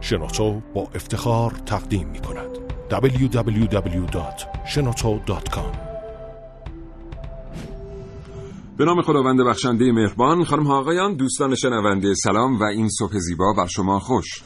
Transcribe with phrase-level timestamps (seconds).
[0.00, 2.58] شنوتو با افتخار تقدیم می کند.
[2.90, 5.88] www.shenoto.com
[8.78, 13.54] به نام خداوند بخشنده مهربان خانم ها آقایان دوستان شنونده سلام و این صبح زیبا
[13.56, 14.42] بر شما خوش.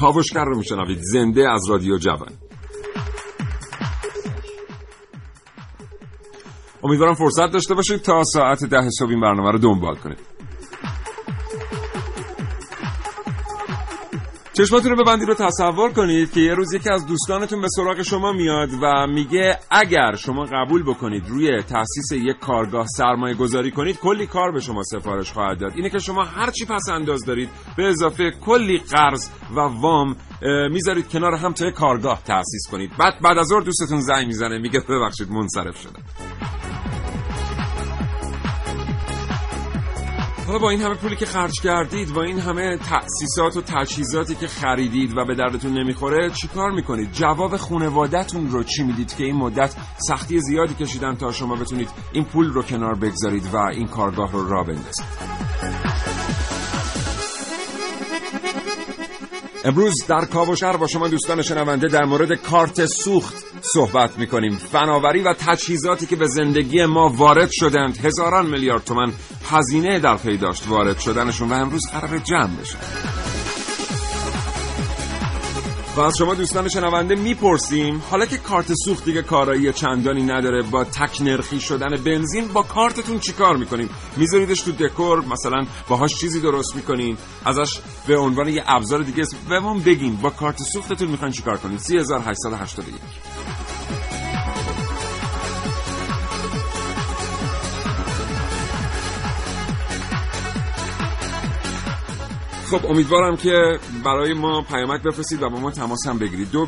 [0.00, 0.98] کاوشگر رو میشنوید.
[1.00, 2.49] زنده از رادیو جوان.
[6.82, 10.18] امیدوارم فرصت داشته باشید تا ساعت ده صبح این برنامه رو دنبال کنید.
[14.52, 18.32] چشماتون رو ببندید رو تصور کنید که یه روز یکی از دوستانتون به سراغ شما
[18.32, 24.26] میاد و میگه اگر شما قبول بکنید روی تاسیس یک کارگاه سرمایه گذاری کنید کلی
[24.26, 25.72] کار به شما سفارش خواهد داد.
[25.74, 30.16] اینه که شما هرچی پس انداز دارید به اضافه کلی قرض و وام
[30.70, 32.90] می‌ذارید کنار هم تا کارگاه تاسیس کنید.
[32.98, 35.98] بعد بعد از ظهر دوستتون زنگ می‌زنه میگه ببخشید منصرف شده
[40.50, 44.46] حالا با این همه پولی که خرج کردید با این همه تأسیسات و تجهیزاتی که
[44.46, 49.74] خریدید و به دردتون نمی‌خوره چیکار می‌کنید؟ جواب خونوادتون رو چی می‌دید که این مدت
[50.08, 54.48] سختی زیادی کشیدن تا شما بتونید این پول رو کنار بگذارید و این کارگاه رو
[54.48, 55.89] را بندازید؟
[59.64, 64.56] امروز در کاوشر با شما دوستان شنونده در مورد کارت سوخت صحبت می‌کنیم.
[64.56, 69.12] فناوری و تجهیزاتی که به زندگی ما وارد شدند هزاران میلیارد تومن
[69.50, 73.39] هزینه در پی داشت وارد شدنشون و امروز قرار جمع بشن
[75.96, 80.84] و از شما دوستان شنونده می‌پرسیم حالا که کارت سوخت دیگه کارایی چندانی نداره با
[80.84, 86.76] تک نرخی شدن بنزین با کارتتون چیکار می‌کنین میذاریدش تو دکور مثلا باهاش چیزی درست
[86.76, 91.56] می‌کنین ازش به عنوان یه ابزار دیگه به ما بگین با کارت سوختتون می‌خواین چیکار
[91.56, 92.94] کنین؟ 3881
[102.70, 106.50] خب امیدوارم که برای ما پیامک بفرستید و با ما تماس هم بگیرید.
[106.50, 106.66] دو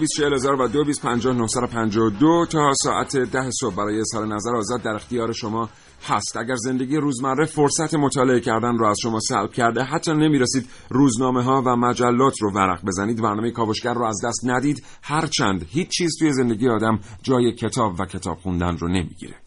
[0.60, 5.68] و دو دو تا ساعت ده صبح برای اظهار نظر آزاد در اختیار شما
[6.08, 6.36] هست.
[6.36, 11.62] اگر زندگی روزمره فرصت مطالعه کردن رو از شما سلب کرده حتی نمی‌رسید روزنامه ها
[11.66, 16.32] و مجلات رو ورق بزنید برنامه کاوشگر رو از دست ندید هرچند هیچ چیز توی
[16.32, 19.41] زندگی آدم جای کتاب و کتاب خوندن رو نمی‌گیره.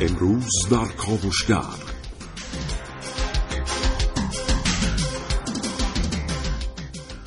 [0.00, 1.62] امروز در کاوشگر.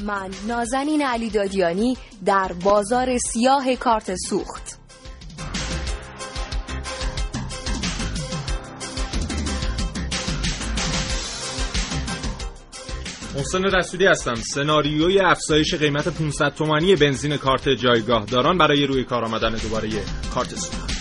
[0.03, 4.79] من نازنین علی دادیانی در بازار سیاه کارت سوخت.
[13.35, 14.35] محسن رسولی هستم.
[14.35, 19.89] سناریوی افزایش قیمت 500 تومانی بنزین کارت جایگاه داران برای روی کار آمدن دوباره
[20.33, 20.98] کارت سوخت.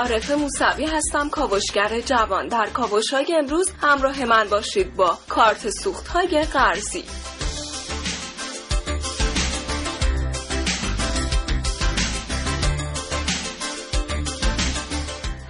[0.00, 2.48] عارف موسوی هستم کاوشگر جوان.
[2.48, 7.04] در کاوش های امروز همراه من باشید با کارت سوخت های قرضی.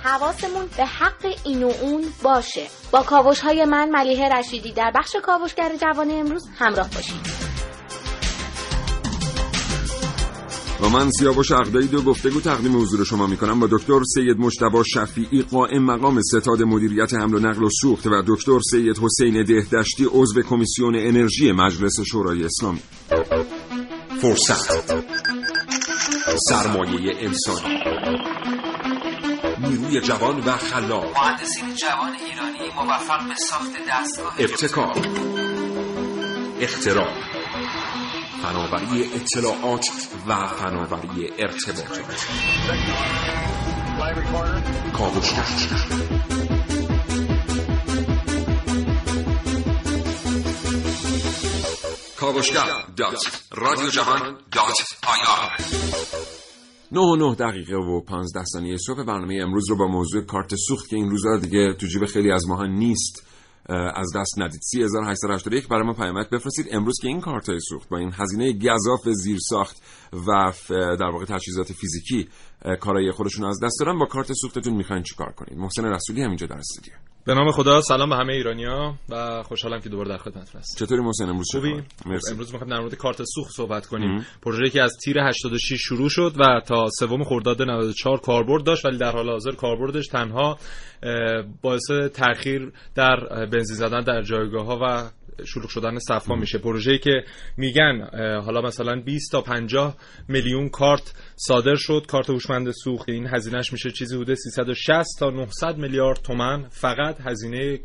[0.05, 2.67] حواسمون به حق این و اون باشه.
[2.91, 7.40] با کاوش های من ملیه رشیدی در بخش کاوشگر جوان امروز همراه باشید.
[10.83, 14.85] و من سیاوش عقدایی دو گفتگو تقدیم حضور شما می کنم با دکتر سید مجتبی
[14.95, 20.07] شفیعی قائم مقام ستاد مدیریت حمل و نقل و سوخت و دکتر سید حسین دهدشتی
[20.11, 22.81] عضو کمیسیون انرژی مجلس شورای اسلامی.
[24.21, 24.95] فرصت.
[26.49, 27.75] سرمایه انسانی.
[29.69, 31.19] نیروی جوان و خلاق.
[31.19, 35.07] مهندسین جوان ایرانی موفق به ساخت دستگاه ابتکار.
[36.61, 37.40] اختراع.
[38.43, 39.87] فناوری اطلاعات
[40.29, 42.27] و فناوری ارتباطات
[52.17, 52.67] کاوشگر
[52.97, 54.77] دات رادیو جوان دات
[56.93, 60.89] نه و نه دقیقه و پانزده ثانیه صبح برنامه امروز رو با موضوع کارت سوخت
[60.89, 63.30] که این روزها دیگه تو جیب خیلی از ماها نیست.
[63.71, 64.61] از دست ندید.
[64.63, 66.67] 3881 برای ما پیامک بفرستید.
[66.71, 69.83] امروز که این کارت سوخت با این هزینه گذاف زیر ساخت
[70.13, 72.29] و در واقع تجهیزات فیزیکی
[72.81, 76.57] کارای خودشون از دست دارن با کارت سوختتون می‌خواین چیکار کنید محسن رسولی همینجا در
[76.57, 76.95] استودیو.
[77.25, 80.87] به نام خدا سلام به همه ایرانیا و خوشحالم که دوباره در خدمتتون هستم.
[80.87, 82.33] چطوری محسن؟ امروز خوبی؟ مرسی.
[82.33, 84.27] امروز می‌خوایم در مورد کارت سوخت صحبت کنیم.
[84.43, 88.99] پروژه‌ای که از تیر 86 شروع شد و تا سوم خرداد 94 کاربرد داشت ولی
[88.99, 90.59] در حال حاضر کاربردش تنها
[91.63, 95.11] باعث تاخیر در بنزین زدن در جایگاه ها و
[95.47, 96.59] شلوغ شدن صفها میشه.
[96.59, 97.25] پروژه‌ای که
[97.57, 98.09] میگن
[98.45, 99.97] حالا مثلا 20 تا 50
[100.29, 103.09] میلیون کارت صادر شد کارت هوشمند سوخت.
[103.09, 107.79] این هزینهش میشه چیزی حدود 360 تا 900 میلیارد تومن فقط هزینه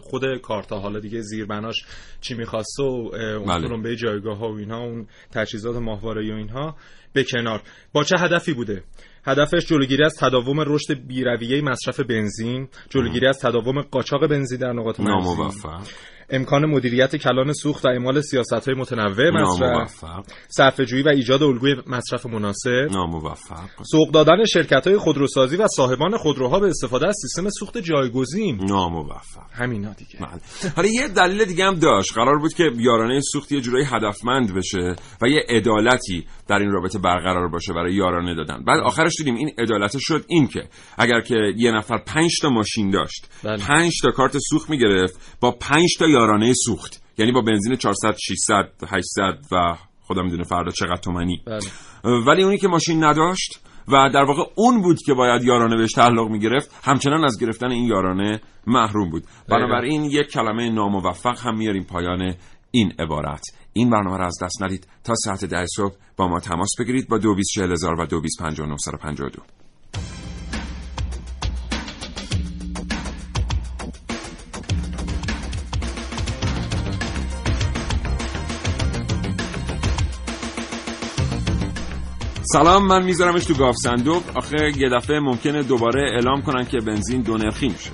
[0.00, 1.76] خود کارت ها حالا دیگه زیربناش
[2.20, 3.96] چی می‌خواسته و اون بله.
[3.96, 6.76] جایگاه ها و اینها اون تجهیزات ماهواره و اینها
[7.12, 7.62] به کنار.
[7.92, 8.82] با چه هدفی بوده؟
[9.24, 15.00] هدفش جلوگیری از تداوم رشد بیرویه مصرف بنزین جلوگیری از تداوم قاچاق بنزین در نقاط
[15.00, 15.60] مرزی
[16.30, 20.04] امکان مدیریت کلان سوخت و اعمال سیاست های متنوع مصرف
[20.48, 23.68] صرفه جویی و ایجاد الگوی مصرف مناسب ناموفق.
[23.82, 28.64] سوق دادن شرکت های خودروسازی و صاحبان خودروها به استفاده از سیستم سوخت جایگزین.
[28.64, 29.40] ناموفق.
[29.52, 30.18] همینا دیگه.
[30.20, 30.72] بله.
[30.76, 32.14] حالا یه دلیل دیگه هم داشت.
[32.14, 36.98] قرار بود که یارانه سوخت یه جورایی هدفمند بشه و یه عدالتی در این رابطه
[36.98, 38.64] برقرار باشه برای یارانه دادن.
[38.64, 42.90] بعد آخرش دیدیم این عدالت شد این که اگر که یه نفر 5 تا ماشین
[42.90, 43.90] داشت 5 بله.
[44.02, 47.02] تا کارت سوخت می‌گرفت با 5 تا یارانه سوخت.
[47.18, 51.60] یعنی با بنزین 400 600 800 و خدا می‌دونه فردا چقدر تومنی بله.
[52.26, 56.28] ولی اونی که ماشین نداشت و در واقع اون بود که باید یارانه بهش تعلق
[56.28, 59.24] می‌گرفت همچنان از گرفتن این یارانه محروم بود.
[59.48, 62.34] بنابراین یک کلمه ناموفق هم میاریم پایان
[62.70, 63.42] این عبارت.
[63.72, 64.86] این برنامه را از دست ندید.
[65.04, 67.34] تا ساعت ده صبح با ما تماس بگیرید با دو
[67.98, 69.42] و دو.
[82.52, 84.22] سلام من میذارمش تو گاف صندوق.
[84.36, 87.90] آخه یه دفعه ممکنه دوباره اعلام کنن که بنزین دو نرخی میشه.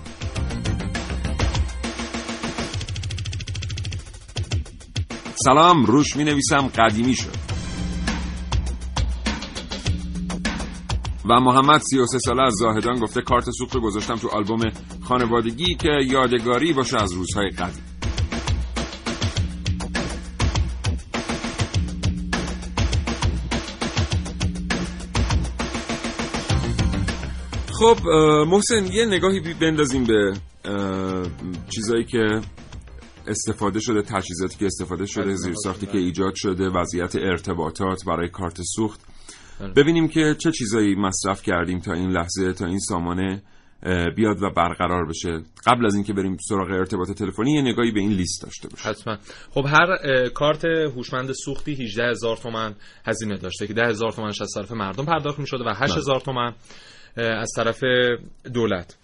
[5.45, 7.35] سلام روش می نویسم قدیمی شد.
[11.29, 14.61] و محمد 33 ساله از زاهدان گفته کارت سوخت رو گذاشتم تو آلبوم
[15.03, 17.94] خانوادگی که یادگاری باشه از روزهای قدیم.
[27.85, 28.09] خب
[28.49, 30.33] محسن یه نگاهی بندازیم به
[31.71, 32.41] چیزایی که
[33.27, 39.01] استفاده شده تجهیزاتی که استفاده شده زیرساختی که ایجاد شده وضعیت ارتباطات برای کارت سوخت.
[39.61, 39.73] بله.
[39.73, 43.43] ببینیم که چه چیزایی مصرف کردیم تا این لحظه تا این سامانه
[44.17, 45.43] بیاد و برقرار بشه.
[45.67, 49.17] قبل از اینکه بریم سراغ ارتباط تلفنی یه نگاهی به این لیست داشته باشه حتما.
[49.51, 52.75] خب هر کارت هوشمند سوختی 18 هزار تومن
[53.07, 56.21] هزینه داشته که 10 هزار تومنش از طرف مردم پرداخت می شده و 8 هزار
[56.21, 56.53] تومن
[57.17, 57.81] از طرف
[58.55, 58.97] دولت.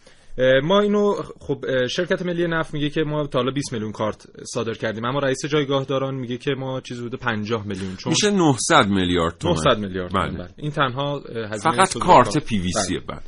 [0.62, 4.72] ما اینو خب شرکت ملی نفت میگه که ما تا حالا 20 میلیون کارت صادر
[4.72, 8.86] کردیم اما رئیس جایگاه داران میگه که ما چیزی بوده 50 میلیون چون میشه 900
[8.88, 9.56] میلیارد تومان.
[9.56, 10.38] 900 میلیارد بله.
[10.38, 10.48] بله.
[10.56, 11.22] این تنها
[11.62, 13.22] فقط کارت پی وی سی بعد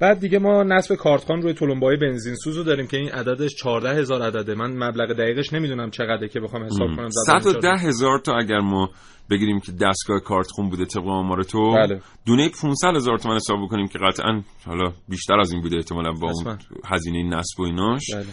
[0.00, 4.22] بعد دیگه ما نصب کارتخان روی تلمبای بنزین سوزو داریم که این عددش 14 هزار
[4.22, 4.54] عدده.
[4.54, 7.08] من مبلغ دقیقش نمی‌دونم چقدره که بخوام حساب کنم.
[7.26, 8.90] 110 هزار تا اگر ما
[9.30, 11.72] بگیریم که دستگاه کارتخون بوده طبق آمار تو.
[11.72, 12.00] بله.
[12.26, 16.30] دونه 500 هزار تومان حساب بکنیم که قطعا حالا بیشتر از این بوده احتمالا با
[16.30, 18.02] اون هزینه نصب و ایناش.
[18.14, 18.26] بله.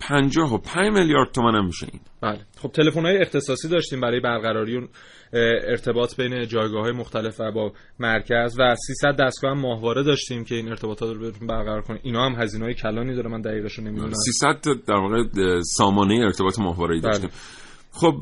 [0.00, 2.00] پنجاه و پنج میلیارد تومن هم میشه این.
[2.20, 2.40] بله.
[2.58, 4.88] خب تلفن های اختصاصی داشتیم برای برقراری
[5.32, 10.54] ارتباط بین جایگاه های مختلف و با مرکز و 300 دستگاه هم ماهواره داشتیم که
[10.54, 12.00] این ارتباطات رو بهتون برقرار کنیم.
[12.02, 15.22] اینا هم هزینه های کلانی داره من دقیقش رو نمی‌دونم 300 در واقع
[15.62, 17.28] سامانه ارتباط ماهواره ای داشتیم.
[17.28, 17.38] بله.
[17.92, 18.14] خب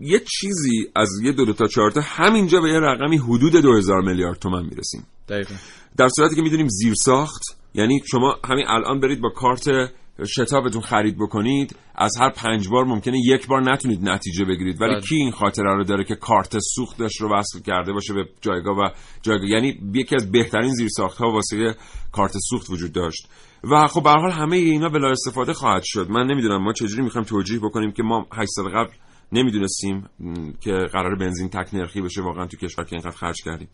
[0.00, 4.00] یه چیزی از یه دو, دو تا چهار تا همینجا به یه رقمی حدود 2000
[4.00, 5.06] میلیارد تومن می‌رسیم.
[5.28, 5.54] دقیقا.
[5.96, 7.42] در صورتی که می‌دونیم زیر ساخت
[7.74, 9.90] یعنی شما همین الان برید با کارت
[10.26, 14.80] شتابتون خرید بکنید از هر پنج بار ممکنه یک بار نتونید نتیجه بگیرید.
[14.80, 15.00] ولی بله.
[15.00, 18.88] کی این خاطره رو داره که کارت سوختش رو وصل کرده باشه به جایگاه و
[19.22, 21.74] جایگاه؟ یعنی یکی از بهترین زیرساخت ها واسه
[22.12, 23.28] کارت سوخت وجود داشت.
[23.70, 26.10] و خب به حال همه اینا بلا استفاده خواهد شد.
[26.10, 28.92] من نمی‌دونم ما چجوری می‌خوایم توجیه بکنیم که ما 8 سال قبل
[29.32, 30.08] نمی‌دونستیم
[30.60, 33.68] که قرار بنزین تک نرخی بشه واقعا تو کشور که اینقدر خرج کردیم.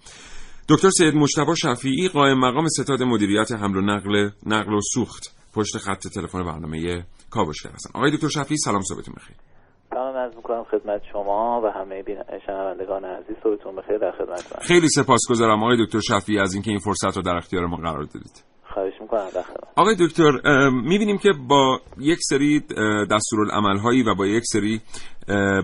[0.68, 5.78] دکتر سید مجتبی شفیعی قائم مقام ستاد مدیریت حمل و نقل نقل و سوخت پشت
[5.78, 9.36] خط تلفن برنامه کاوشگر هستن آقای دکتر شفیعی سلام صبحتون بخیر.
[9.90, 12.04] سلام عرض می‌کنم خدمت شما و همه
[12.46, 17.16] شنوندگان عزیز صبحتون بخیر در خدمت خیلی سپاسگزارم آقای دکتر شفیعی از اینکه این فرصت
[17.16, 18.44] رو در اختیار ما قرار دادید.
[18.78, 19.44] خواهش می‌کنم
[19.76, 20.30] آقای دکتر
[20.70, 22.60] می‌بینیم که با یک سری
[23.10, 24.80] دستورالعمل هایی و با یک سری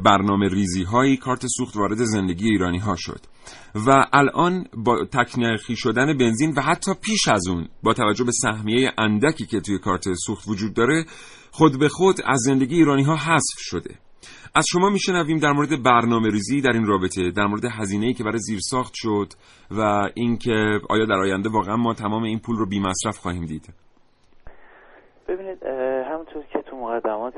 [0.05, 3.21] برنامه ریزی هایی کارت سوخت وارد زندگی ایرانی ها شد
[3.87, 8.93] و الان با تکنرخی شدن بنزین و حتی پیش از اون با توجه به سهمیه
[8.99, 11.05] اندکی که توی کارت سوخت وجود داره
[11.51, 13.95] خود به خود از زندگی ایرانی ها حذف شده.
[14.57, 18.39] از شما میشنویم در مورد برنامه ریزی در این رابطه در مورد هزینه‌ای که برای
[18.39, 19.27] زیرساخت شد
[19.79, 23.69] و اینکه آیا در آینده واقعا ما تمام این پول رو بی مصرف خواهیم دید.
[25.29, 25.63] ببینید
[26.11, 27.35] همونطور که تو مقدمات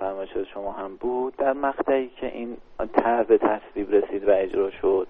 [0.00, 2.56] فرمایش شما هم بود در مقطعی که این
[2.92, 5.08] طرح به تصویب رسید و اجرا شد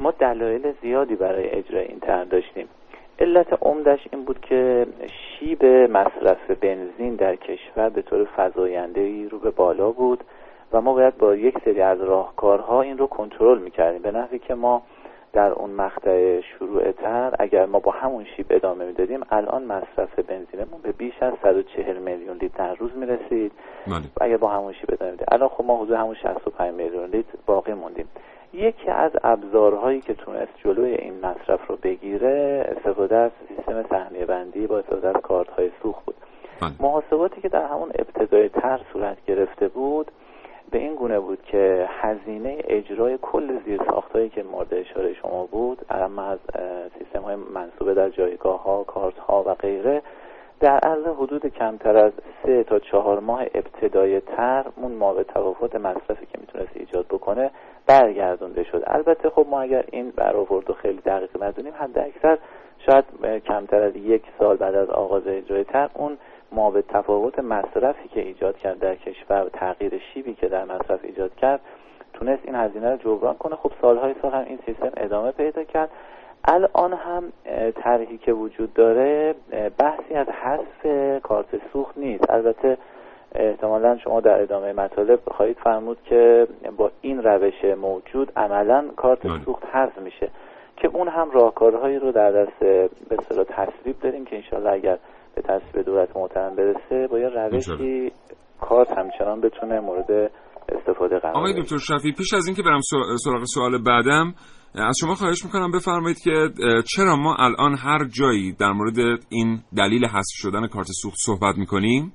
[0.00, 2.66] ما دلایل زیادی برای اجرای این طرح داشتیم.
[3.18, 9.50] علت عمدش این بود که شیب مصرف بنزین در کشور به طور فزاینده رو به
[9.50, 10.24] بالا بود.
[10.72, 14.54] و ما باید با یک سری از راهکارها این رو کنترل می‌کردیم به نحوی که
[14.54, 14.82] ما
[15.32, 20.80] در اون مقطع شروع تر اگر ما با همون شیب ادامه می‌دادیم الان مصرف بنزینمون
[20.82, 23.52] به بیش از 140 میلیون لیتر در روز می‌رسید
[23.86, 23.96] بله.
[23.96, 27.38] و اگر با همون شیب ادامه می‌دادیم الان خب ما حدود همون 65 میلیون لیتر
[27.46, 28.08] باقی موندیم
[28.52, 34.66] یکی از ابزارهایی که تونست جلوی این مصرف رو بگیره استفاده از سیستم سهمیه بندی
[34.66, 36.14] با استفاده از کارت های سوخت بود
[36.60, 36.70] بله.
[36.80, 40.10] محاسباتی که در همون ابتدای تر صورت گرفته بود
[40.70, 43.82] به این گونه بود که هزینه اجرای کل زیر
[44.14, 46.38] هایی که مورد اشاره شما بود اما از
[46.98, 50.02] سیستم های منصوبه در جایگاه ها کارت ها و غیره
[50.60, 55.74] در عرض حدود کمتر از سه تا چهار ماه ابتدای تر اون ما به تفاوت
[55.74, 57.50] مصرفی که می‌تونست ایجاد بکنه
[57.86, 58.82] برگردونده شد.
[58.86, 62.38] البته خب ما اگر این برآورد و خیلی دقیق ندونیم حد اکثر
[62.86, 63.04] شاید
[63.46, 66.18] کمتر از یک سال بعد از آغاز اجرای تر اون
[66.52, 71.00] ما به تفاوت مصرفی که ایجاد کرد در کشور و تغییر شیبی که در مصرف
[71.04, 71.60] ایجاد کرد
[72.12, 73.56] تونست این هزینه رو جبران کنه.
[73.56, 75.90] خب سالهای سال هم این سیستم ادامه پیدا کرد.
[76.44, 77.32] الان هم
[77.74, 79.34] طرحی که وجود داره
[79.78, 82.30] بحثی از حذف کارت سوخت نیست.
[82.30, 82.78] البته
[83.34, 89.62] احتمالا شما در ادامه مطالب خواهید فرمود که با این روش موجود عملا کارت سوخت
[89.72, 90.28] حذف میشه.
[90.76, 94.98] که اون هم راهکارهایی رو در دست به اصطلاح تصویب داریم که انشالله اگر
[95.38, 98.12] به تصویب دولت محترم برسه با یه روشی
[98.60, 100.30] کارت همچنان بتونه مورد
[100.68, 102.80] استفاده قرار آقای دکتر شفی پیش از اینکه برم
[103.24, 104.34] سراغ سوال بعدم
[104.74, 106.48] از شما خواهش می‌کنم بفرمایید که
[106.96, 112.12] چرا ما الان هر جایی در مورد این دلیل حذف شدن کارت سوخت صحبت می‌کنیم؟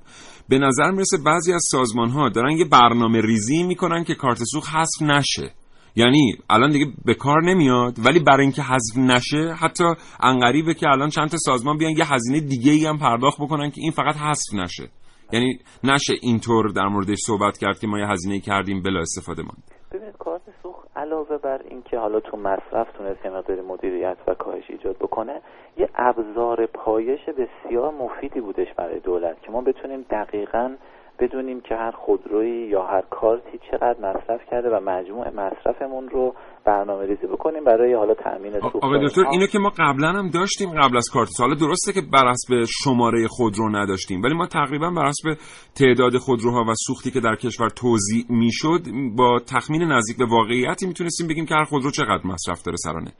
[0.48, 4.68] به نظر می‌رسه بعضی از سازمان ها دارن یه برنامه ریزی می‌کنن که کارت سوخت
[4.74, 5.54] حذف نشه.
[5.96, 9.84] یعنی الان دیگه به کار نمیاد ولی برای اینکه حذف نشه حتی
[10.22, 13.80] انقریبه که الان چند تا سازمان بیان یه هزینه دیگه ای هم پرداخت بکنن که
[13.80, 14.88] این فقط حذف نشه.
[15.32, 19.62] یعنی نشه اینطور در موردش صحبت کرد که ما یه هزینه کردیم بلا استفاده ماند.
[19.92, 24.64] ببینید کارت سوخت علاوه بر اینکه حالا تو مصرف تونست یه مقدار مدیریت و کاهش
[24.68, 25.40] ایجاد بکنه
[25.76, 30.76] یه ابزار پایش بسیار مفیدی بودش برای دولت که ما بتونیم دقیقاً
[31.18, 37.06] بدونیم که هر خودرویی یا هر کارتی چقدر مصرف کرده و مجموع مصرفمون رو برنامه
[37.06, 40.96] ریزی بکنیم برای حالا تامین سوخت آقای دکتر اینو که ما قبلا هم داشتیم قبل
[40.96, 41.28] از کارت.
[41.40, 45.26] حالا درسته که بر حسب شماره خودرو نداشتیم ولی ما تقریبا بر حسب
[45.74, 48.82] تعداد خودروها و سوختی که در کشور توزیع می‌شد
[49.16, 53.12] با تخمین نزدیک به واقعیتی می‌تونستیم بگیم که هر خودرو چقدر مصرف داره سرانه.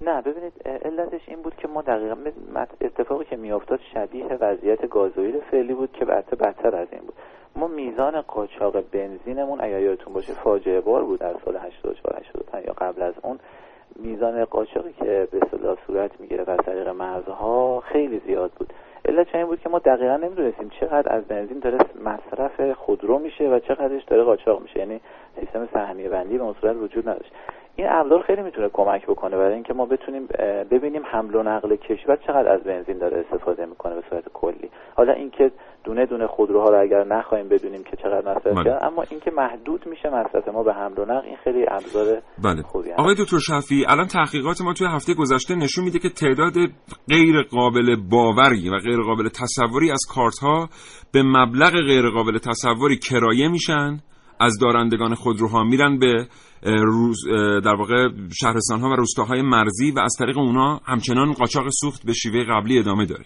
[0.00, 0.52] نه ببینید
[0.84, 2.16] علتش این بود که ما دقیقا
[2.80, 7.14] اتفاقی که میافتاد شبیه وضعیت گازوئیل فعلی بود که بعد بدتر از این بود.
[7.56, 12.72] ما میزان قاچاق بنزینمون اگر یادتون باشه فاجعه بار بود در سال 84 85 یا
[12.72, 13.38] قبل از اون.
[13.96, 18.72] میزان قاچاقی که به اصطلاح صورت می‌گیره از طریق مرزها خیلی زیاد بود.
[19.04, 23.58] علت این بود که ما دقیقا نمی‌دونستیم چقدر از بنزین داره مصرف خودرو میشه و
[23.58, 24.78] چقدرش داره قاچاق میشه.
[24.78, 25.00] یعنی
[25.40, 27.32] سیستم سهمیه بندی به صورت وجود نداشت.
[27.78, 30.26] این ابزار خیلی می‌تونه کمک بکنه برای اینکه ما بتونیم
[30.70, 35.12] ببینیم حمل و نقل کشور چقدر از بنزین داره استفاده می‌کنه به صورت کلی حالا
[35.12, 35.50] اینکه
[35.84, 38.64] دونه دونه خودروها رو اگر نخواهیم بدونیم که چقدر مصرف بله.
[38.64, 42.62] کرد اما اینکه محدود میشه مصرف ما به حمل و نقل این خیلی ابزار بله.
[42.62, 46.54] خوبی آقای دکتر شفی الان تحقیقات ما توی هفته گذشته نشون میده که تعداد
[47.08, 50.68] غیر قابل باوری و غیر قابل تصوری از کارت ها
[51.12, 53.98] به مبلغ غیر قابل تصوری کرایه میشن
[54.40, 56.26] از دارندگان خودروها میرن به
[56.62, 57.16] روز
[57.64, 58.08] در واقع
[58.40, 62.78] شهرستان ها و روستاهای مرزی و از طریق اونا همچنان قاچاق سوخت به شیوه قبلی
[62.78, 63.24] ادامه داره.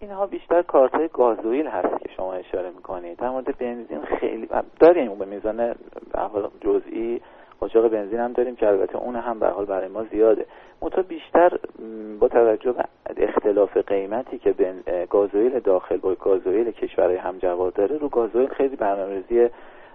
[0.00, 3.18] اینها بیشتر کارت های گازوئیل هست که شما اشاره می‌کنید.
[3.18, 4.48] در مورد بنزین خیلی
[4.80, 5.74] داریم به میزان
[6.60, 7.20] جزئی
[7.60, 10.46] قاچاق بنزین هم داریم که البته اون هم به حال برای ما زیاده.
[10.82, 11.58] منتها بیشتر
[12.20, 12.84] با توجه به
[13.16, 19.48] اختلاف قیمتی که بین گازوئیل داخل با گازوئیل کشورهای همجوار داره رو گازوئیل خیلی برنامه‌ریزی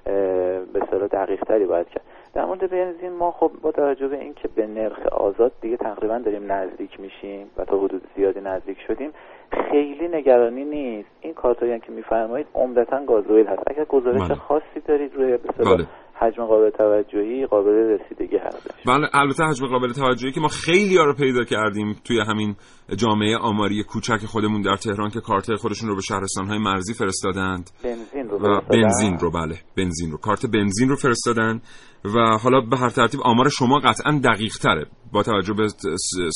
[0.03, 4.47] به اصطلاح دقیق تری باید کرد در مورد بنزین ما خب با توجه به اینکه
[4.47, 9.11] به نرخ آزاد دیگه تقریبا داریم نزدیک میشیم و تا حدود زیادی نزدیک شدیم
[9.51, 14.35] خیلی نگرانی نیست این کارتایی که میفرمایید عمدتا گازوئیل هست اگر گزارش بله.
[14.35, 15.87] خاصی دارید روی به.
[16.19, 21.03] حجم قابل توجهی قابل رسیدگی هستش بله البته حجم قابل توجهی که ما خیلی ها
[21.03, 22.55] رو پیدا کردیم توی همین
[22.95, 27.69] جامعه آماری کوچک خودمون در تهران که کارت خودشون رو به شهرستان های مرزی فرستادند.
[27.83, 28.61] بنزین رو و.
[28.61, 30.17] بنزین رو بله بنزین رو.
[30.17, 31.61] کارت بنزین رو فرستادن.
[32.05, 34.85] و حالا به هر ترتیب آمار شما قطعا دقیق تره.
[35.13, 35.67] با توجه به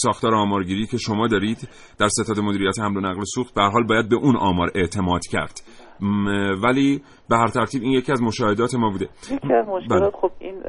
[0.03, 1.57] ساختار آمارگیری که شما دارید
[1.99, 5.61] در ستاد مدیریت حمل و نقل سوخت به حال باید به اون آمار اعتماد کرد.
[6.01, 6.27] م،
[6.63, 9.05] ولی به هر ترتیب این یکی از مشاهدات ما بوده.
[9.31, 10.11] یکی از مشکلات بله.
[10.21, 10.63] خب این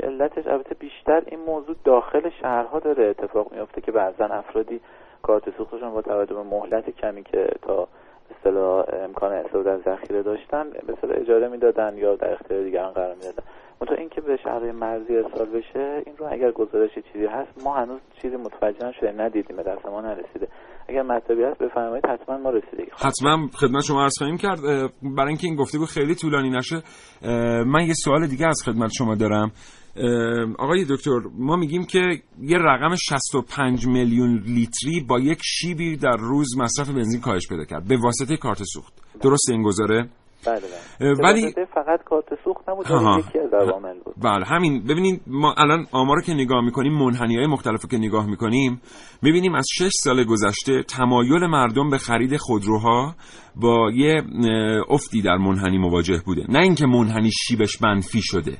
[0.00, 4.80] علتش البته بیشتر این موضوع داخل شهرها داره اتفاق میفته که بعضا افرادی
[5.22, 7.88] کارت سوختشون با توجه به مهلت کمی که تا
[8.36, 13.42] اصطلاح امکان استفاده از ذخیره داشتن اصطلاح اجاره می‌دادن یا در اختیار دیگران قرار می‌دادن.
[13.80, 18.00] منتها اینکه به شهرهای مرزی ارسال بشه این رو اگر گزارش چیزی هست ما هنوز
[18.22, 20.48] چیزی متوجه نشده ندیدیم به دست ما نرسیده.
[20.88, 24.58] اگر مطلبی هست بفرمایید حتما ما رسیدگی حتما خدمت شما عرض خواهیم کرد.
[25.16, 26.82] برای اینکه این گفتگو خیلی طولانی نشه
[27.64, 29.50] من یه سوال دیگه از خدمت شما دارم.
[30.58, 31.98] آقای دکتر ما میگیم که
[32.42, 37.88] یه رقم 65 میلیون لیتری با یک شیبی در روز مصرف بنزین کاهش پیدا کرد.
[37.88, 38.92] به واسطه کارت سوخت.
[39.22, 40.08] درست این گذاره
[40.46, 40.60] بله
[41.00, 41.14] بله.
[41.22, 42.86] ولی- فقط کارت سوخت نبود
[43.26, 44.14] یکی از عوامل بود.
[44.22, 44.84] بله همین.
[44.84, 48.80] ببینید ما الان آمار رو که نگاه می‌کنیم منحنی های مختلف رو که نگاه می‌کنیم
[49.22, 53.14] می‌بینیم از شش سال گذشته تمایل مردم به خرید خودروها
[53.56, 54.22] با یه
[54.88, 56.44] افتی در منحنی مواجه بوده.
[56.48, 58.56] نه اینکه منحنی شیبش منفی شده.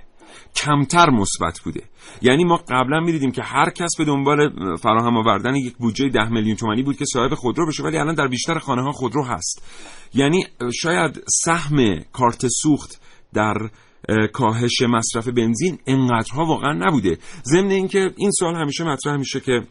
[0.56, 1.82] کمتر مثبت بوده.
[2.22, 6.28] یعنی ما قبلا می‌دیدیم که هر کس به دنبال اه، فراهم آوردن یک بودجه ده
[6.28, 9.62] میلیون تومانی بود که صاحب خودرو بشه ولی الان در بیشتر خانه ها خودرو هست.
[10.14, 13.00] یعنی شاید سهم کارت سوخت
[13.34, 13.56] در
[14.08, 17.18] اه، کاهش مصرف بنزین انقدرها واقعا نبوده.
[17.44, 19.62] ضمن اینکه این سوال همیشه مطرح میشه که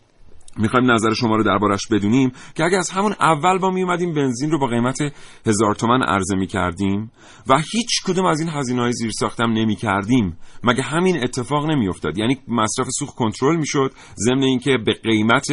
[0.57, 4.59] می‌خوایم نظر شما رو دربارش بدونیم که اگه از همون اول با میومدیم بنزین رو
[4.59, 4.97] با قیمت
[5.45, 7.11] هزار تومن عرضه می‌کردیم
[7.47, 12.17] و هیچ کدوم از این هزینه های زیر ساختم نمی کردیم مگه همین اتفاق نمیافتاد؟
[12.17, 15.47] یعنی مصرف سوخت کنترل می‌شد ضمن اینکه به قیمت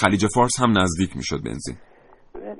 [0.00, 1.76] خلیج فارس هم نزدیک می‌شد بنزین.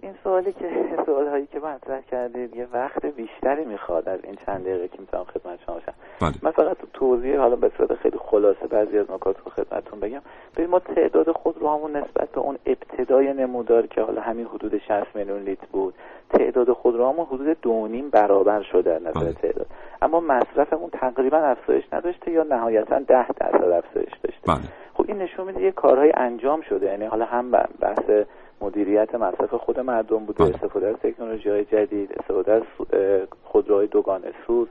[0.02, 0.83] این سوالی که
[1.14, 5.24] سوال هایی که مطرح کردید یه وقت بیشتری می‌خواد از این چند دقیقه که می‌تونم
[5.24, 5.92] خدمت شما باشم.
[6.20, 6.32] بله.
[6.42, 10.20] من فقط توضیح حالا به صورت خیلی خلاصه بعضی از نکات رو خدمتتون بگم.
[10.56, 15.42] ببین ما تعداد خودروهامون نسبت به اون ابتدای نمودار که حالا همین حدود 60 میلیون
[15.42, 15.94] لیتر بود
[16.30, 19.32] تعداد خودروهامون حدود دو نیم برابر شده از نظر بله.
[19.32, 19.66] تعداد.
[20.02, 24.46] اما مصرفمون تقریبا افزایش نداشته یا نهایتا 10 درصد افزایش داشته.
[24.46, 24.60] بله.
[24.94, 26.86] خب این نشون میده یه کارهای انجام شده.
[26.86, 28.10] یعنی حالا هم بحث
[28.64, 30.54] مدیریت مصرف خود مردم بوده بله.
[30.54, 32.62] استفاده از تکنولوژی های جدید استفاده از
[33.44, 34.68] خودروهای دوگانه سوز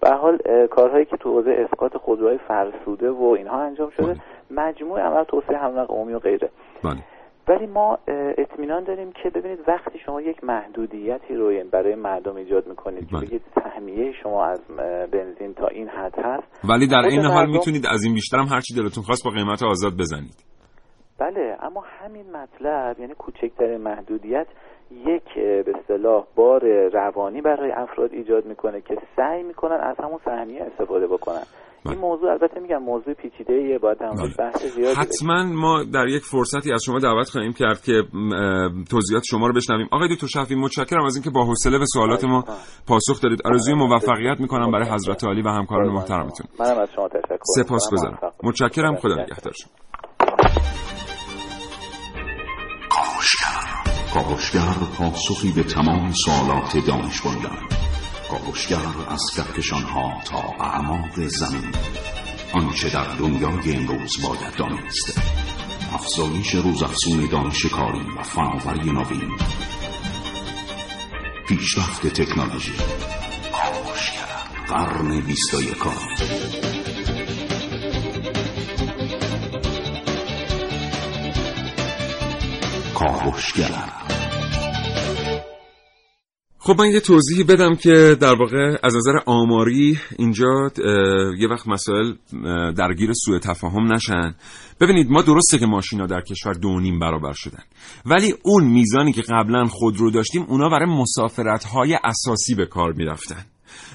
[0.00, 0.38] به حال
[0.70, 4.20] کارهایی که تو حوزه اسقاط خودروهای فرسوده و اینها انجام شده بله.
[4.50, 6.50] مجموع عمل توسعه حمل عمومی و غیره
[6.84, 7.00] بله
[7.48, 7.98] ولی ما
[8.38, 13.16] اطمینان داریم که ببینید وقتی شما یک محدودیتی رو یعنی برای مردم ایجاد می‌کنید که
[13.16, 13.26] بله.
[13.26, 14.60] بگید سهمیه شما از
[15.12, 18.46] بنزین تا این حد هست ولی در این حال مردم- می‌تونید از این بیشتر هم
[18.46, 20.51] هرچی دلتون خواست با قیمت آزاد بزنید
[21.18, 24.46] بله اما همین مطلب یعنی کوچکترین محدودیت
[24.90, 30.62] یک به اصطلاح بار روانی برای افراد ایجاد می‌کنه که سعی می‌کنن از همون سهمیه
[30.62, 31.42] استفاده بکنن
[31.84, 31.92] بله.
[31.92, 34.50] این موضوع البته میگم موضوع پیچیده ایه باید موردش بله.
[34.50, 35.00] بحث زیادی بشه.
[35.00, 38.02] حتما ما در یک فرصتی از شما دعوت خواهیم کرد که
[38.90, 42.44] توضیحات شما رو بشنویم آقای دکتر شفی متشکرم از اینکه با حوصله به سوالات ما
[42.88, 47.36] پاسخ دارید آرزوی موفقیت می‌کنم برای حضرت عالی و همکاران محترمتون منم از شما تشکر
[47.42, 47.98] سپاس می‌کنم.
[47.98, 48.64] گذارم موفق باشید.
[48.64, 49.52] متشکرم خدا خدا نگهدار
[53.22, 53.82] شما
[54.14, 57.58] کاوشگر پاسخی به تمام سوالات دانش بندان
[58.30, 61.72] کاوشگر از کهکشانها تا اعماق زمین.
[62.52, 65.20] آنچه در دنیای امروز باید دانست.
[65.94, 69.38] افزایش روزافزون دانش کاری و فناوری نوین.
[71.48, 72.72] پیشرفت تکنولوژی.
[73.52, 74.66] کاوشگر.
[74.68, 75.60] قرن بیست و
[83.02, 83.92] کاوشگر
[86.58, 90.70] خب من یه توضیحی بدم که در واقع از نظر آماری اینجا
[91.38, 92.12] یه وقت مسائل
[92.76, 94.34] درگیر سوء تفاهم نشن.
[94.80, 97.62] ببینید ما درسته که ماشینا در کشور دو نیم برابر شدن.
[98.06, 103.44] ولی اون میزانی که قبلا خودرو داشتیم اونا برای مسافرت های اساسی به کار می‌رفتن.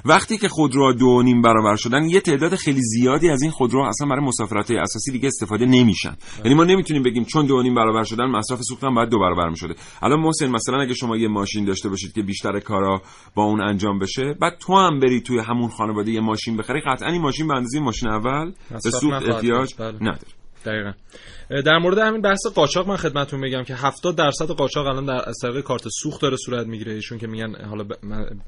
[0.06, 4.08] وقتی که خودروها دو نیم برابر شدن یه تعداد خیلی زیادی از این خودروها اصلا
[4.08, 6.16] برای مسافرت های اساسی دیگه استفاده نمیشن.
[6.46, 9.50] یعنی ما نمی‌تونیم بگیم چون دو نیم برابر شدن مصرف سوخت هم باید دو برابر
[9.50, 9.76] می‌شده.
[10.02, 13.02] الان محسن مثلا اگه شما یه ماشین داشته باشید که بیشتر کارا
[13.36, 17.10] با اون انجام بشه بعد تو هم بری توی همون خانواده یه ماشین بخری قطعا
[17.10, 18.52] این ماشین به اندازه ماشین اول
[18.84, 19.96] به سوخت احتیاج بله.
[20.02, 20.28] نداره.
[20.66, 20.92] دقیقا.
[21.50, 25.36] در مورد همین بحث قاچاق من خدمتتون بگم که 70 درصد قاچاق الان در از
[25.42, 26.94] طریق کارت سوخت داره صورت می‌گیره.
[26.94, 27.94] ایشون که میگن حالا ب...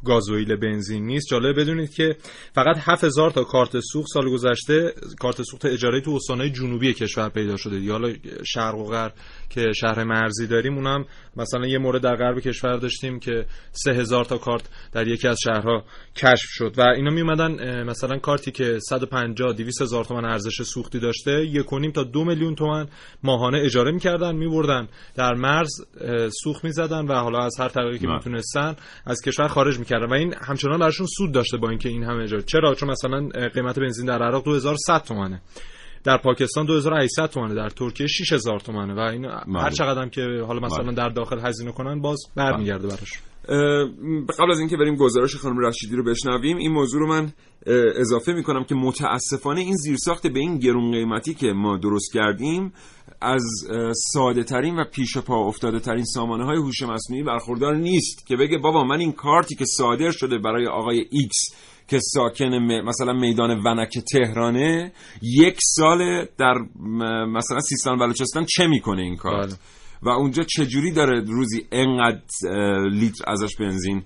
[0.06, 1.28] گازوئیل بنزین نیست.
[1.30, 2.16] جالب بدونید که
[2.56, 7.58] فقط 7000 تا کارت سوخت سال گذشته کارت سوخت اجاره تو استانهای جنوبی کشور پیدا
[7.58, 8.14] شده یا حالا
[8.46, 9.14] شرق و غرب
[9.50, 11.06] که شهر مرزی داریم اونم
[11.38, 15.84] مثلا یه مورد در غرب کشور داشتیم که 3000 تا کارت در یکی از شهرها
[16.16, 21.00] کشف شد و اینا می اومدن مثلا کارتی که 150 200 هزار تومان ارزش سوختی
[21.00, 22.89] داشته یک و نیم تا دو میلیون تومان
[23.24, 24.88] ماهانه اجاره می‌کردن میبردن.
[25.16, 25.70] در مرز
[26.44, 28.16] سوخت می‌زدن و حالا از هر طریقی که بله.
[28.16, 28.76] می‌تونستن
[29.06, 30.06] از کشور خارج می‌کردن.
[30.06, 32.44] و این همچنان براشون سود داشته با اینکه این همه اجاره.
[32.44, 35.42] چرا؟ چون مثلا قیمت بنزین در عراق 2100 تومانه.
[36.04, 37.56] در پاکستان 2800 تومانه.
[37.56, 38.94] در ترکیه 6000 تومانه.
[38.94, 39.26] و این
[39.56, 40.94] هر چقدر هم که حالا مثلا بله.
[40.94, 43.12] در داخل هزینه کنن باز برمیگرده براش.
[43.14, 43.29] اه،
[44.40, 47.34] قبل از اینکه بریم گزارش خانم رشیدی رو بشنویم این موضوع رو من
[47.96, 52.74] اضافه می‌کنم که متاسفانه این زیرساخت به این گرون قیمتی که ما درست کردیم
[53.22, 53.44] از
[54.14, 58.58] ساده ترین و پیش پا افتاده ترین سامانه های هوش مصنوعی برخوردار نیست که بگه
[58.58, 61.38] بابا من این کارتی که صادر شده برای آقای X
[61.88, 66.54] که ساکن مثلا میدان ونک تهرانه یک سال در
[67.26, 69.58] مثلا سیستان بلوچستان چه می‌کنه این کارت بله.
[70.02, 72.22] و اونجا چجوری داره روزی انقدر
[72.92, 74.04] لیتر ازش بنزین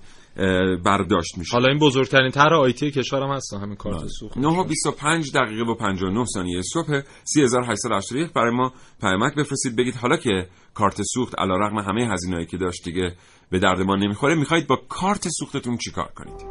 [0.86, 4.08] برداشت میشه؟ حالا این بزرگترین طرح آیتی کشور هم هستن همین کارت بله.
[4.08, 4.38] سوخت.
[4.38, 9.76] 9 و 25 دقیقه و 59 ثانیه صبح 3881 برای ما پیامک بفرستید.
[9.76, 13.16] بگید حالا که کارت سوخت علی رغم همه هزینه‌ای که داشت دیگه
[13.50, 16.42] به درد ما نمی‌خوره می‌خواید با کارت سوختتون چیکار کنید؟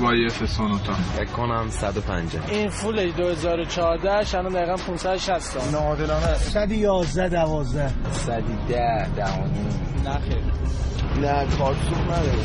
[0.00, 5.70] وای اف سونوتا فکر کنم 150 این فول 2014 الان دقیقا 560 تا.
[5.70, 9.66] ناعادلانه 111 12 110 دهانی
[10.04, 10.42] نه خیر.
[11.20, 12.38] نه کارت سوخت نداره.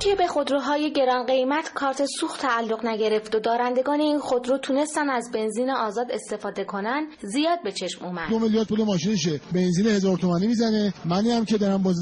[0.00, 5.30] که به خودروهای گران قیمت کارت سوخت تعلق نگرفت و دارندگان این خودرو تونستن از
[5.34, 8.28] بنزین آزاد استفاده کنن زیاد به چشم اومد.
[8.30, 9.40] دو میلیارد پول ماشینشه.
[9.52, 10.94] بنزین هزار تومانی می‌زنه.
[11.04, 11.96] منی هم که دارم باز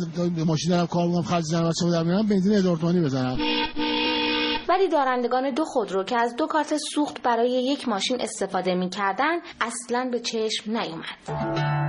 [0.47, 3.39] ماشین دارم کار می‌کنم خرج زنم واسه در میارم بنزین هزار تومانی بزنم.
[4.69, 10.09] ولی دارندگان دو خودرو که از دو کارت سوخت برای یک ماشین استفاده می‌کردن اصلا
[10.13, 11.88] به چشم نیومد.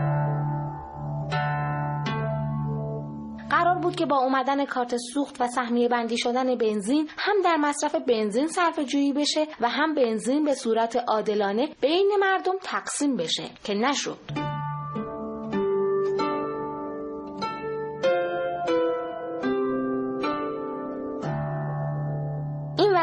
[3.49, 7.95] قرار بود که با اومدن کارت سوخت و سهمیه بندی شدن بنزین هم در مصرف
[7.95, 13.73] بنزین صرفه جویی بشه و هم بنزین به صورت عادلانه بین مردم تقسیم بشه که
[13.73, 14.48] نشد.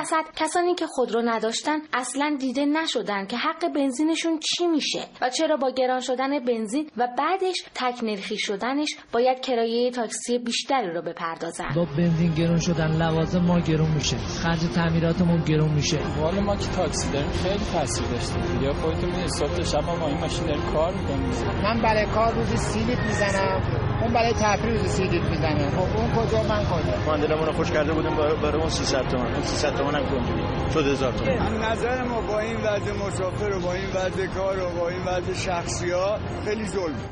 [0.06, 5.56] وسط کسانی که خودرو نداشتن اصلا دیده نشدن که حق بنزینشون چی میشه و چرا
[5.56, 11.68] با گران شدن بنزین و بعدش تک نرخی شدنش باید کرایه تاکسی بیشتری رو بپردازن.
[11.76, 14.16] با بنزین گرون شدن لوازم ما گرون میشه.
[14.16, 15.98] خرج تعمیراتمون گرون میشه.
[16.20, 18.40] والا ما که تاکسی داریم خیلی تاثیر داشته.
[18.40, 21.30] دیگه خودتون می‌دونید صبح تا شب ما با این ماشین داریم کار می‌کنیم.
[21.62, 23.62] من برای کار روزی سی می‌زنم
[24.02, 25.70] اون برای تفریح روزی سی لیتر می‌زنه.
[25.70, 29.08] خب اون کجا من کجا؟ ما دلمون رو خوش کرده بودیم برای برای اون 300
[29.08, 29.34] تومن.
[29.34, 30.42] اون 300 تومن هم کنجوری
[30.74, 34.80] شد هزار تومن نظر ما با این وضع مسافر و با این وضع کار و
[34.80, 37.10] با این وضع شخصی ها خیلی ظلم.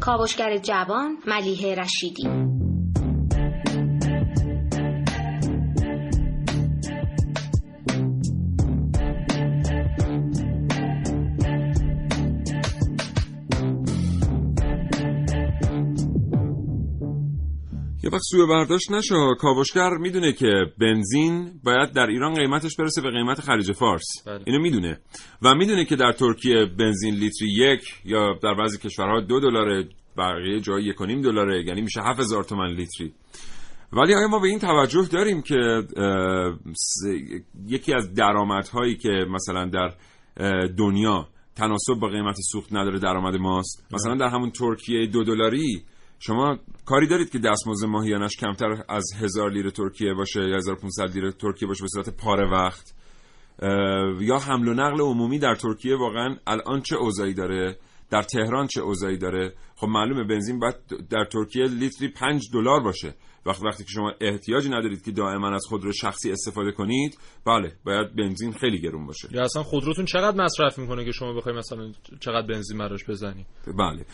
[0.00, 2.28] کاوشگر جوان ملیحه رشیدی.
[18.10, 23.10] یه وقت سوء برداشت نشو کاوشگر می‌دونه که بنزین باید در ایران قیمتش برسه به
[23.10, 24.04] قیمت خلیج فارس.
[24.26, 24.40] بله.
[24.46, 25.00] اینو می‌دونه.
[25.42, 29.84] و می‌دونه که در ترکیه بنزین لیتری یک یا در بعضی کشورها دو دلار
[30.18, 33.12] بقیه جای یک و نیم دلاره یعنی میشه هفت هزار تومن لیتری.
[33.92, 35.82] ولی آیا ما به این توجه داریم که
[37.66, 39.94] یکی از درآمدهایی که مثلا در
[40.66, 45.82] دنیا تناسب با قیمت سوخت نداره درآمد ماست؟ مثلا در همون ترکیه دو دلاری
[46.22, 51.30] شما کاری دارید که دستمزد ماهیانش کمتر از هزار لیر ترکیه باشه یا 1500 لیر
[51.30, 52.94] ترکیه باشه به صورت پاره وقت
[54.20, 57.78] یا حمل و نقل عمومی در ترکیه واقعا الان چه اوضاعی داره؟
[58.10, 60.76] در تهران چه اوضاعی داره؟ خب معلومه بنزین باید
[61.10, 63.14] در ترکیه لیتری 5 دلار باشه.
[63.46, 68.16] وقتی وقتی که شما احتیاجی ندارید که دائما از خودرو شخصی استفاده کنید بله باید
[68.16, 69.28] بنزین خیلی گرون باشه.
[69.32, 73.46] یا اصلا خودروتون چقدر مصرف می‌کنه که شما بخواید مثلا چقدر بنزین براش بزنی
[73.78, 74.04] بله.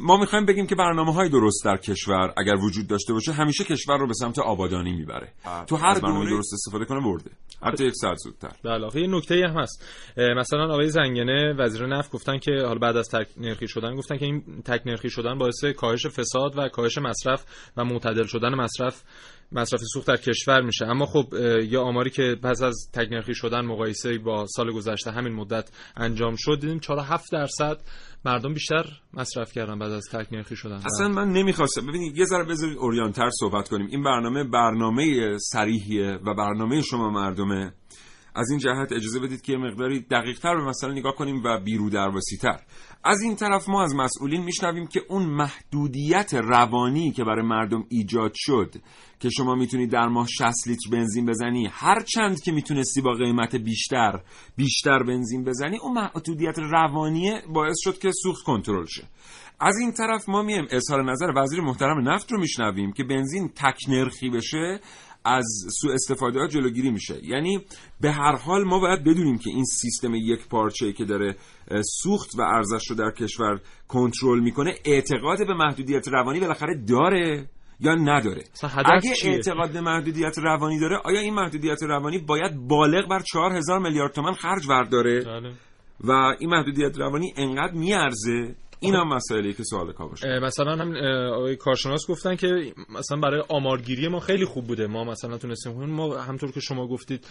[0.00, 3.98] ما می‌خوایم بگیم که برنامه های درست در کشور اگر وجود داشته باشه همیشه کشور
[3.98, 5.32] رو به سمت آبادانی می‌بره.
[5.66, 7.30] تو هر برنامه درست استفاده کنه برده.
[7.62, 8.52] حتی یک ساعت زودتر.
[8.64, 9.84] بله یه نکته هم هست.
[10.36, 14.24] مثلا آقای زنگنه وزیر نفت گفتن که حالا بعد از تک نرخی شدن گفتن که
[14.24, 17.44] این تک نرخی شدن باعث کاهش فساد و کاهش مصرف
[17.76, 19.02] و معتدل شدن مصرف
[19.52, 20.86] مصرف سوخت در کشور میشه.
[20.86, 21.34] اما خب
[21.70, 26.60] یه آماری که پس از تکنرخی شدن مقایسه با سال گذشته همین مدت انجام شد
[26.60, 27.80] دیدیم 4 7 درصد
[28.24, 28.84] مردم بیشتر
[29.14, 30.76] مصرف کردن بعد از تکنرخی شدن.
[30.76, 31.86] اصلا من نمی‌خواستم.
[31.86, 33.86] ببینید یه ذره بذارید اوریانتر صحبت کنیم.
[33.90, 37.72] این برنامه برنامه صریحیه و برنامه شما مردمه.
[38.34, 41.90] از این جهت اجازه بدید که مقداری دقیق تر به مسئله نگاه کنیم و بیرو
[41.90, 42.60] درواسی تر
[43.04, 48.32] از این طرف ما از مسئولین میشنویم که اون محدودیت روانی که برای مردم ایجاد
[48.34, 48.74] شد
[49.20, 53.56] که شما می‌تونید در ماه 60 لیتر بنزین بزنی هر چند که می‌تونستی با قیمت
[53.56, 54.20] بیشتر
[54.56, 59.02] بیشتر بنزین بزنی اون محدودیت روانی باعث شد که سوخت کنترل شه.
[59.60, 63.78] از این طرف ما میم اظهار نظر وزیر محترم نفت رو میشنویم که بنزین تک
[63.88, 64.80] نرخی بشه
[65.24, 65.46] از
[65.80, 67.20] سوء استفاده ها جلوگیری میشه.
[67.22, 67.64] یعنی
[68.00, 71.36] به هر حال ما باید بدونیم که این سیستم یک پارچه که داره
[72.02, 77.48] سوخت و ارزش رو در کشور کنترل می‌کنه اعتقاد به محدودیت روانی بالاخره داره
[77.80, 83.20] یا نداره؟ اگه اعتقاد به محدودیت روانی داره آیا این محدودیت روانی باید بالغ بر
[83.32, 85.52] چهار هزار میلیارد تومن خرج برداره بله.
[86.00, 90.94] و این محدودیت روانی انقدر میارزه این هم مسئله که سوال کاوش مثلا هم
[91.32, 94.86] آقای کارشناس گفتن که مثلا برای آمارگیری ما خیلی خوب بوده.
[94.86, 97.26] ما مثلا تونستیم ما همطور که شما گفتید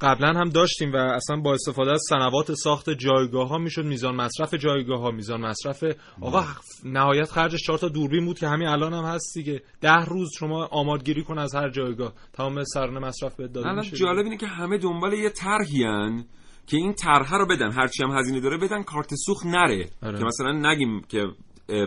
[0.00, 4.54] قبلا هم داشتیم و اصلا با استفاده از سنوات ساخت جایگاه ها می‌شد میزان مصرف
[4.54, 5.84] جایگاه ها میزان مصرف
[6.20, 6.44] آقا
[6.84, 9.62] نهایت خرجش چهار تا دوربین بود که همین الان هم هست دیگه.
[9.80, 12.12] ده روز شما آمادگیری کن از هر جایگاه.
[12.32, 16.24] تمام سرانه مصرف بهت داده میشه جالب اینه که همه دنبال یه طرحیان
[16.66, 17.72] که این طرح رو بدن.
[17.72, 19.90] هرچی هم هزینه داره بدن کارت سوخت نره.
[20.02, 20.18] آره.
[20.18, 21.22] که مثلا نگیم که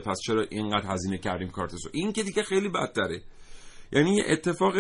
[0.06, 3.22] پس چرا اینقدر هزینه کردیم کارت سوخت؟ این که دیگه خیلی بدتره.
[3.92, 4.74] یعنی یه اتفاق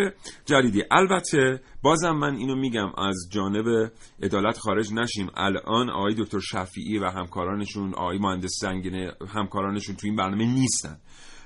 [0.45, 0.83] جدیدی.
[0.91, 3.91] البته بازم من اینو میگم از جانب
[4.23, 5.29] عدالت خارج نشیم.
[5.35, 10.97] الان آقای دکتر شفیعی و همکارانشون آقای مهندس زنگینه همکارانشون تو این برنامه نیستن.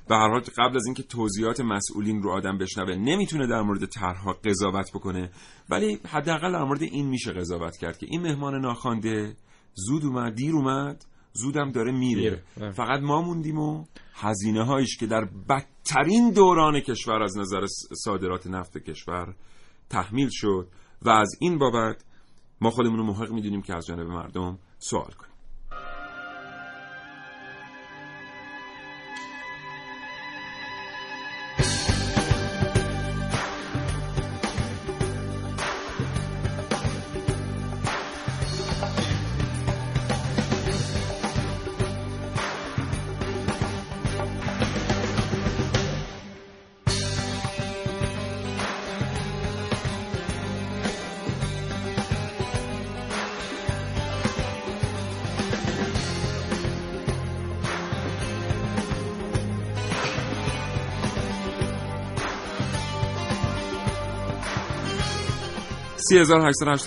[0.09, 4.33] به هر حال قبل از اینکه توضیحات مسئولین رو آدم بشنوه نمی‌تونه در مورد طرحها
[4.33, 5.31] قضاوت بکنه
[5.69, 9.35] ولی حداقل در مورد این میشه قضاوت کرد که این مهمان ناخوانده
[9.73, 12.43] زود اومد دیر اومد زودم داره میره.
[12.71, 17.65] فقط ما موندیم و هزینه هایش که در بدترین دوران کشور از نظر
[18.03, 19.35] صادرات نفت کشور
[19.89, 20.67] تحمیل شد
[21.01, 22.03] و از این بابت
[22.61, 25.28] ما خودمون رو محق می‌دونیم که از جانب مردم سوال کنیم.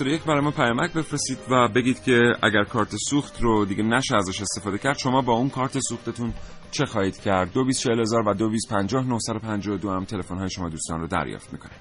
[0.07, 4.41] یک برای ما پیامک بفرستید و بگید که اگر کارت سوخت رو دیگه نشه ازش
[4.41, 6.33] استفاده کرد شما با اون کارت سوختتون
[6.71, 7.65] چه خواهید کرد؟ دو
[7.99, 11.71] هزار و دو پنجاه دو هم تلفن های شما دوستان رو دریافت می‌کنه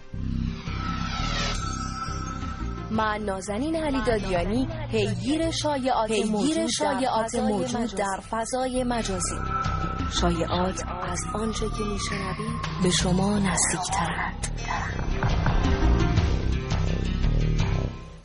[2.91, 9.37] من نازنین علی دادیانی پیگیر شایعات موجود, شایعات موجود در فضای مجازی.
[10.21, 14.49] شایعات از آنچه که میشنوید به شما نزدیکترند.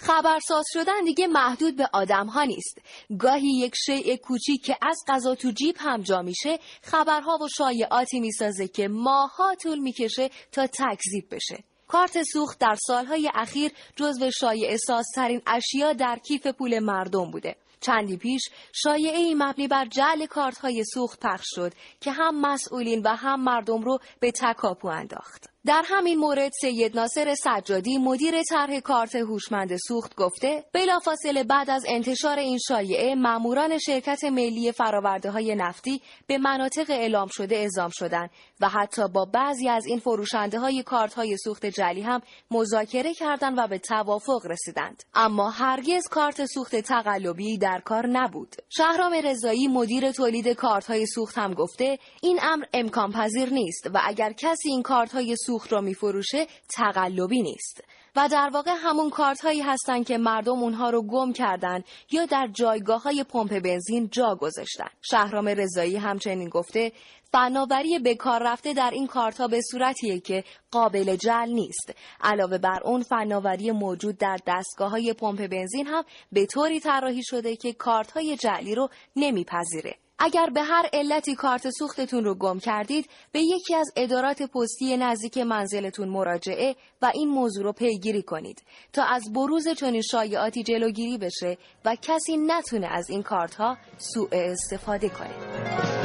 [0.08, 2.82] خبرساز شدن دیگه محدود به آدم ها نیست.
[3.20, 8.20] گاهی یک شیء کوچیک که از غذا تو جیب هم جا میشه خبرها و شایعاتی
[8.20, 11.63] می‌سازه که ماها طول می‌کشه تا تکذیب بشه.
[11.88, 17.56] کارت سوخت در سالهای اخیر جزو شایع سازترین اشیا در کیف پول مردم بوده.
[17.82, 18.41] چندی پیش
[18.74, 23.43] شایعه ای مبنی بر جعل کارت های سوخت پخش شد که هم مسئولین و هم
[23.43, 25.50] مردم رو به تکاپو انداخت.
[25.68, 31.84] در همین مورد سید ناصر سجادی مدیر طرح کارت هوشمند سوخت گفته بلافاصله بعد از
[31.88, 38.30] انتشار این شایعه ماموران شرکت ملی فراورده های نفتی به مناطق اعلام شده اعزام شدند
[38.62, 43.58] و حتی با بعضی از این فروشنده های کارت های سوخت جلی هم مذاکره کردند
[43.58, 45.04] و به توافق رسیدند.
[45.14, 48.56] اما هرگز کارت سوخت تقلبی در کار نبود.
[48.70, 54.02] شهرام رضایی مدیر تولید کارت های سوخت هم گفته این امر امکان پذیر نیست و
[54.04, 55.36] اگر کسی این کارت های
[55.70, 57.84] را میفروشه تقلبی نیست
[58.17, 62.50] و در واقع همون کارت هایی هستن که مردم اونها رو گم کردن یا در
[62.54, 64.89] جایگاه های پمپ بنزین جا گذاشتن.
[65.02, 66.91] شهرام رضایی همچنین گفته
[67.32, 71.93] فناوری به کار رفته در این کارت ها به صورتیه که قابل جل نیست.
[72.22, 77.56] علاوه بر اون فناوری موجود در دستگاه های پمپ بنزین هم به طوری طراحی شده
[77.56, 79.96] که کارت های جعلی رو نمیپذیره.
[80.20, 85.38] اگر به هر علتی کارت سوختتون رو گم کردید به یکی از ادارات پستی نزدیک
[85.38, 91.58] منزلتون مراجعه و این موضوع رو پیگیری کنید تا از بروز چنین شایعاتی جلوگیری بشه
[91.86, 95.97] و کسی نتونه از این کارت ها سوء استفاده کنه.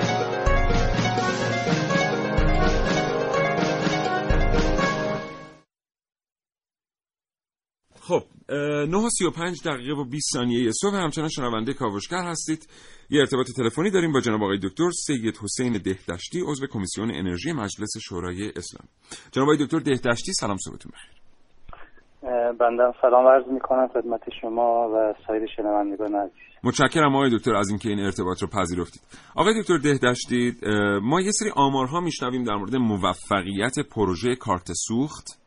[8.13, 10.95] خب 9 و 35 دقیقه و 20 ثانیه صبح.
[10.95, 12.69] همچنان شنونده کاوشگر هستید.
[13.11, 17.91] یه ارتباط تلفنی داریم با جناب آقای دکتر سید حسین دهدشتی عضو کمیسیون انرژی مجلس
[18.03, 18.89] شورای اسلام.
[19.33, 21.23] جناب آقای دکتر دهدشتی سلام صبحتون بخیر.
[22.53, 26.35] بنده سلام عرض می کنم خدمت شما و سایر شنوندگان عزیز.
[26.65, 29.03] متشکرم آقای دکتر از اینکه این ارتباط رو پذیرفتید.
[29.35, 30.53] آقای دکتر دهدشتی
[31.03, 35.42] ما یه سری آمارها میشنویم در مورد موفقیت پروژه کارت سوخت.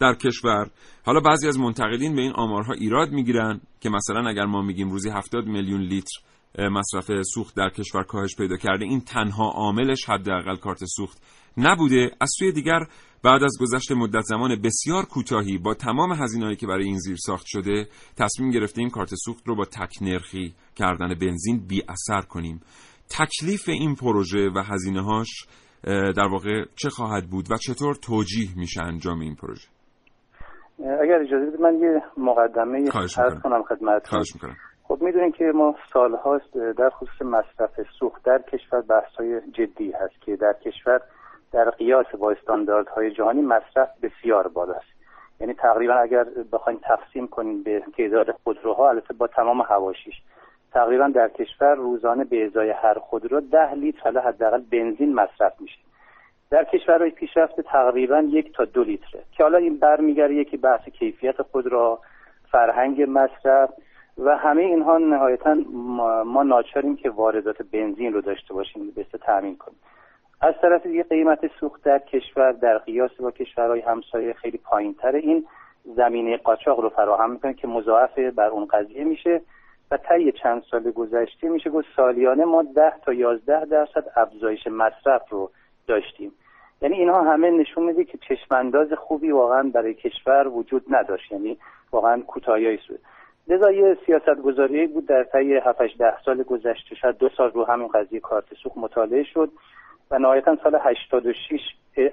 [0.00, 0.70] در کشور.
[1.04, 5.10] حالا بعضی از منتقدین به این آمارها ایراد می‌گیرن که مثلا اگر ما میگیم روزی
[5.10, 6.20] 70 میلیون لیتر
[6.58, 11.22] مصرف سوخت در کشور کاهش پیدا کرده این تنها عاملش حداقل کارت سوخت
[11.56, 12.10] نبوده.
[12.20, 12.80] از سوی دیگر
[13.22, 17.46] بعد از گذشت مدت زمان بسیار کوتاهی با تمام هزینه‌ای که برای این زیر ساخت
[17.46, 22.60] شده تصمیم گرفتیم کارت سوخت رو با تک نرخی کردن بنزین بی اثر کنیم.
[23.08, 25.28] تکلیف این پروژه و هزینه‌هاش
[26.16, 29.68] در واقع چه خواهد بود و چطور توجیه میشه انجام این پروژه؟
[30.78, 34.22] اگر اجازه بدید من یه مقدمه عرض کنم خدمتتون.
[34.82, 40.36] خب می‌دونیم که ما سالهاست در خصوص مصرف سوخت در کشور بحث‌های جدی هست که
[40.36, 41.00] در کشور
[41.52, 44.94] در قیاس با استانداردهای جهانی مصرف بسیار بالاست
[45.40, 50.14] یعنی تقریبا اگر بخوایم تقسیم کنیم به تعداد خودروها البته با تمام حواشیش
[50.72, 55.78] تقریبا در کشور روزانه به ازای هر خودرو ده لیتر حالا حداقل بنزین مصرف میشه.
[56.50, 59.22] در کشورهای پیشرفته تقریبا یک تا دو لیتره.
[59.32, 61.98] که حالا این برمیگرده یکی بحث کیفیت خودرو
[62.50, 63.70] فرهنگ مصرف
[64.18, 65.54] و همه اینها نهایتا
[66.24, 69.78] ما ناچاریم که واردات بنزین رو داشته باشیم بسته تامین کنیم.
[70.40, 75.18] از طرف دیگه قیمت سوخت در کشور در قیاس با کشورهای همسایه خیلی پایین تره
[75.18, 75.46] این
[75.96, 79.40] زمینه قاچاق رو فراهم می‌کنه که مضاعف بر اون قضیه میشه
[79.90, 85.22] و طی چند سال گذشته میشه گفت سالیانه ما ده تا یازده درصد افزایش مصرف
[85.30, 85.50] رو
[85.86, 86.32] داشتیم.
[86.82, 91.32] یعنی اینها همه نشون میده که چشمانداز خوبی واقعا برای کشور وجود نداشت.
[91.32, 91.58] یعنی
[91.92, 92.98] واقعا کوتاهی سود
[93.48, 96.94] لذا یه سیاست گذاری بود در طی 7 ده سال گذشته.
[96.94, 99.50] شاید دو سال رو همین قضیه کارت سوخت مطالعه شد
[100.10, 101.60] و نهایتا سال 86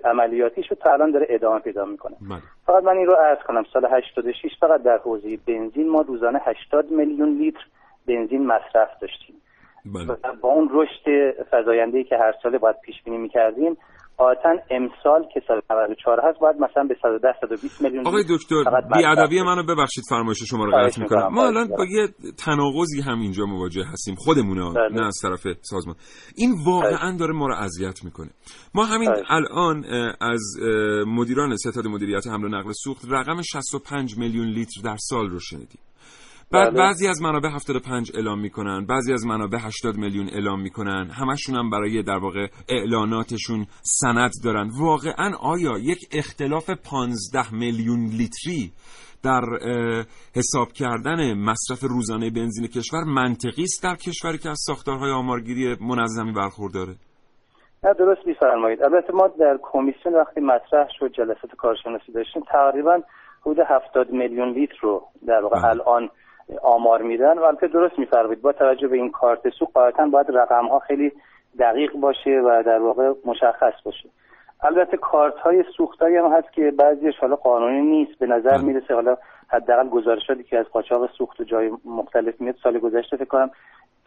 [0.03, 2.15] عملیاتی شد تا الان داره ادامه پیدا می‌کنه.
[2.29, 2.39] بله.
[2.65, 3.63] فقط من این رو عرض کنم.
[3.73, 7.65] سال 86 فقط در حوزه بنزین ما روزانه 80 میلیون لیتر
[8.07, 9.40] بنزین مصرف داشتیم.
[9.85, 10.05] بله.
[10.41, 13.77] با اون رشد فزاینده که هر ساله باید پیش بینی می‌کردیم
[14.17, 18.63] قاطعا امسال که سال 94 هست باید مثلا به 110 120 میلیون آقای دکتر
[18.93, 21.27] بی ادبی منو ببخشید فرمایش شما رو قطع می‌کنم.
[21.27, 22.07] ما الان با یه
[22.45, 24.57] تناقضی هم اینجا مواجه هستیم خودمون
[24.91, 25.95] نه از طرف سازمان.
[26.35, 28.29] این واقعا داره ما رو اذیت می‌کنه.
[28.75, 29.85] ما همین الان
[30.21, 30.41] از
[31.07, 35.81] مدیران ستاد مدیریت حمل و نقل سوخت رقم 65 میلیون لیتر در سال رو شنیدیم.
[36.53, 36.79] بعد بله.
[36.79, 41.69] بعضی از منابع 75 اعلام می‌کنن بعضی از منابع 80 میلیون اعلام می‌کنن همشون هم
[41.69, 44.69] برای در واقع اعلاناتشون سند دارن.
[44.79, 48.71] واقعا آیا یک اختلاف 15 میلیون لیتری
[49.23, 49.41] در
[50.35, 56.31] حساب کردن مصرف روزانه بنزین کشور منطقی است در کشوری که از ساختارهای آمارگیری منظمی
[56.31, 56.93] برخورداره؟
[57.83, 58.83] نه درست میفرمایید.
[58.83, 63.01] البته ما در کمیسیون وقتی مطرح شد جلسات کارشناسی داشتیم تقریبا
[63.41, 66.09] حدود 70 میلیون لیتر رو در واقع الان
[66.61, 68.41] آمار میدن و البته درست میفرمایید.
[68.41, 71.11] با توجه به این کارت سوخت قاعدتا باید رقم ها خیلی
[71.59, 74.09] دقیق باشه و در واقع مشخص باشه.
[74.63, 78.19] البته کارت های سوختایی هم هست که بعضیش حالا قانونی نیست.
[78.19, 82.79] به نظر می‌رسه حالا حداقل گزارشاتی که از قاچاق سوخت و جای مختلف میاد سال
[82.79, 83.51] گذشته فکر کنم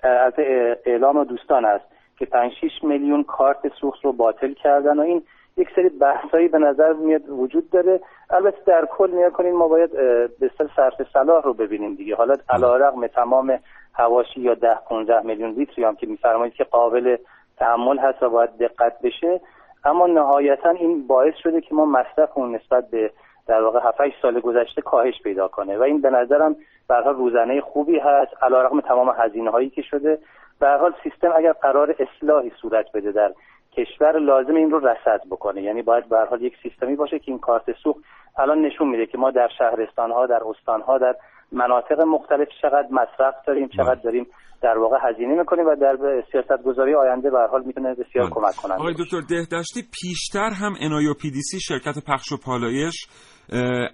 [0.02, 1.84] البته اعلام دوستان است
[2.18, 5.22] که 5 6 میلیون کارت سوخت رو باطل کردن و این
[5.56, 8.00] یک سری بحثایی به نظر میاد وجود داره.
[8.30, 9.92] البته در کل نیا کنیم ما باید
[10.40, 12.16] به صرف صلاح رو ببینیم دیگه.
[12.16, 13.58] حالا علیرغم تمام
[13.94, 17.16] هواشی یا ده 15 میلیون لیتری هم که میفرمایید که قابل
[17.58, 19.40] تحمل هست و باید دقت بشه.
[19.84, 23.10] اما نهایتا این باعث شده که ما مصرف اون نسبت به
[23.46, 25.78] در واقع 7 سال گذشته کاهش پیدا کنه.
[25.78, 26.56] و این به نظرم
[26.88, 28.42] به روزانه خوبی هست.
[28.42, 30.18] علیرغم تمام هزینه هایی که شده.
[30.60, 33.32] به حال سیستم اگر قرار اصلاحی صورت بده در
[33.76, 35.62] کشور لازم این رو رصد بکنه.
[35.62, 38.00] یعنی باید به حال یک سیستمی باشه که این کارت سوخت
[38.38, 41.16] الان نشون میده که ما در شهرستان ها در استان ها در
[41.52, 44.26] مناطق مختلف چقدر مصرف داریم چقدر داریم
[44.62, 45.96] در واقع هزینه می‌کنیم و در
[46.32, 51.14] سیاست گذاری آینده به حال می‌تونه بسیار کمک کنه آقای دکتر دهدشتی پیشتر هم انایو
[51.14, 53.06] پی دی سی شرکت پخش و پالایش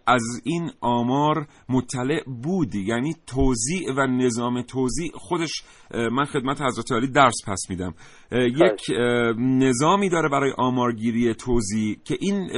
[0.07, 5.11] از این آمار مطلع بود یعنی توزیع و نظام توزیع.
[5.15, 5.63] خودش
[6.13, 7.95] من خدمت حضرت عالی درس پس میدم.
[8.33, 8.81] یک
[9.39, 12.49] نظامی داره برای آمارگیری توزیع که این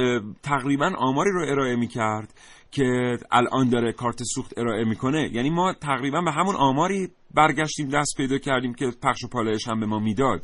[0.43, 2.33] تقریبا آماری رو ارائه می‌کرد
[2.75, 5.29] که الان داره کارت سوخت ارائه می‌کنه.
[5.33, 9.79] یعنی ما تقریبا به همون آماری برگشتیم دست پیدا کردیم که پخش و پالایش هم
[9.79, 10.39] به ما می‌داد.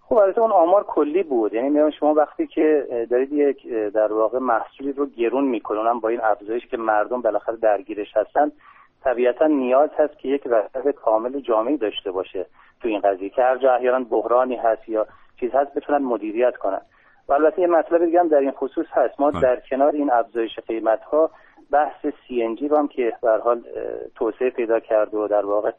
[0.00, 1.54] خب البته اون آمار کلی بود.
[1.54, 3.56] یعنی شما وقتی که دارید یک
[3.94, 8.52] در واقع محصولی رو گرون می‌کنن با این افزایش که مردم بالاخره درگیرش هستن
[9.04, 12.46] طبیعتا نیاز هست که یک رصد کامل جامعی داشته باشه
[12.80, 13.28] تو این قضیه.
[13.28, 15.06] که هر جا بحرانی هست یا
[15.40, 16.80] چیز هست بتونن مدیریت کنن.
[17.28, 19.20] و البته یه مطلب دیگه هم در این خصوص هست.
[19.20, 21.30] ما در کنار این افزایش قیمت ها
[21.70, 23.62] بحث سی ان جی هم که به حال
[24.14, 25.70] توسعه پیدا کرد و در واقع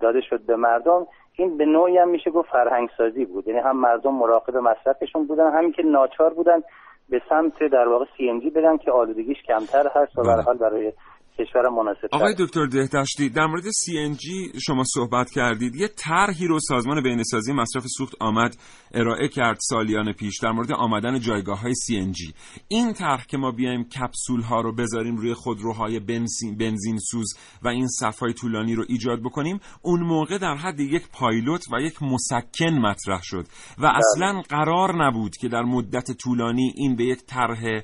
[0.00, 3.48] داده شد به مردم این به نوعی هم میشه گفت فرهنگ سازی بود.
[3.48, 6.60] یعنی هم مردم مراقب مصرفشون بودن همین که ناچار بودن
[7.08, 10.56] به سمت در واقع سی ان جی بدن که آلودگیش کمتر هست و به حال
[10.56, 10.92] برای
[11.38, 15.74] کشور مناسب آقای دکتر دهدشتی در مورد CNG شما صحبت کردید.
[15.76, 18.56] یه طرحی رو سازمان بینسازی مصرف سوخت آمد
[18.94, 22.32] ارائه کرد سالیان پیش در مورد آمدن جایگاه های CNG
[22.68, 27.68] این طرح که ما بیایم کپسول ها رو بذاریم روی خودروهای بنزین, بنزین سوز و
[27.68, 32.70] این صفهای طولانی رو ایجاد بکنیم اون موقع در حد یک پایلوت و یک مسکن
[32.70, 33.46] مطرح شد
[33.78, 33.92] و بله.
[33.96, 37.82] اصلا قرار نبود که در مدت طولانی این به یک طرح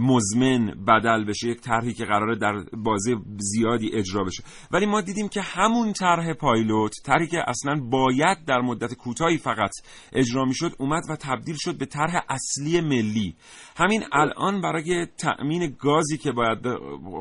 [0.00, 4.42] مزمن بدل بشه یک طرحی که قراره در بازه زیادی اجرا بشه.
[4.70, 9.70] ولی ما دیدیم که همون طرح پایلوت طرحی که اصلا باید در مدت کوتاهی فقط
[10.12, 13.36] اجرا می‌شد اومد و تبدیل شد به طرح اصلی ملی.
[13.76, 16.58] همین الان برای تأمین گازی که باید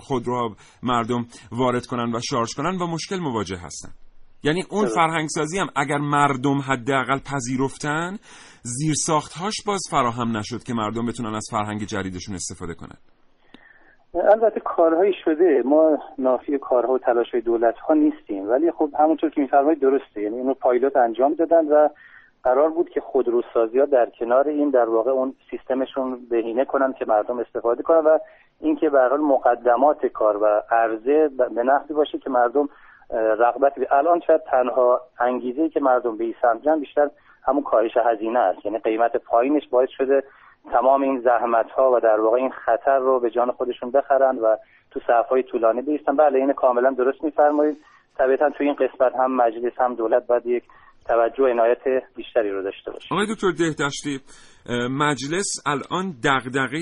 [0.01, 3.93] خودروها مردم وارد کنن و شارژ کنن با مشکل مواجه هستن.
[4.43, 8.18] یعنی اون فرهنگ سازی هم اگر مردم حداقل پذیرفتن
[8.62, 8.95] زیر
[9.36, 12.97] هاش باز فراهم نشد که مردم بتونن از فرهنگ جدیدشون استفاده کنن.
[14.24, 15.61] البته کارهایی شده.
[15.65, 18.49] ما نافی کارها و تلاش های دولت ها نیستیم.
[18.49, 20.22] ولی خب همونطور که میفرمایید درسته.
[20.22, 21.89] یعنی اونو پایلوت انجام دادن و
[22.43, 27.05] قرار بود که خودروسازی ها در کنار این در واقع اون سیستمشون بهینه کنن که
[27.05, 28.18] مردم استفاده کنن و
[28.59, 32.70] اینکه به حال مقدمات کار و عرضه به نحوی باشه که مردم
[33.39, 37.09] رغبت الان شاید تنها انگیزه که مردم به این بیشتر
[37.43, 38.65] همون کاهش هزینه است.
[38.65, 40.24] یعنی قیمت پایینش باعث شده
[40.72, 44.55] تمام این زحمت ها و در واقع این خطر رو به جان خودشون بخرن و
[44.91, 46.15] تو صف های طولانی بیستن.
[46.15, 47.78] بله این کاملا درست میفرمایید.
[48.18, 50.63] طبیعتا تو این قسمت هم مجلس هم دولت باید یک
[51.07, 53.07] توجه و عنایت بیشتری رو داشته باشه.
[53.11, 54.20] آقای دکتر دهدشتی
[54.89, 56.80] مجلس الان دغدغه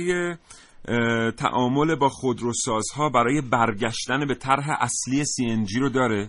[1.39, 6.27] تعامل با خودروسازها برای برگشتن به طرح اصلی سی رو داره؟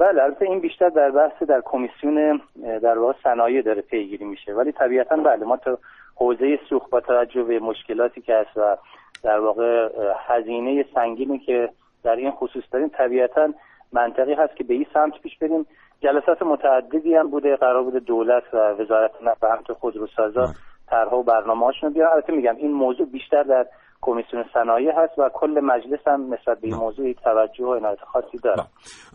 [0.00, 2.40] بله البته این بیشتر در بحث در کمیسیون
[2.82, 4.52] در واقع صنایع داره پیگیری میشه.
[4.52, 5.78] ولی طبیعتا بله ما تو
[6.20, 8.76] حوزه سوخت با توجه به مشکلاتی که هست و
[9.22, 9.88] در واقع
[10.26, 11.68] هزینه سنگینی که
[12.04, 13.48] در این خصوص داریم طبیعتا
[13.92, 15.66] منطقی هست که به این سمت پیش بریم.
[16.00, 20.48] جلسات متعددی هم بوده قرار بوده دولت و وزارت نفت و همینطور خودروسازا
[20.86, 22.12] طرحها و برنامه‌هاشون بیارن.
[22.12, 23.66] البته میگم این موضوع بیشتر در
[24.02, 28.38] کمیسیون صنایع هست و کل مجلس هم نسبت به این موضوع توجه و عنایت خاصی
[28.44, 28.64] داره.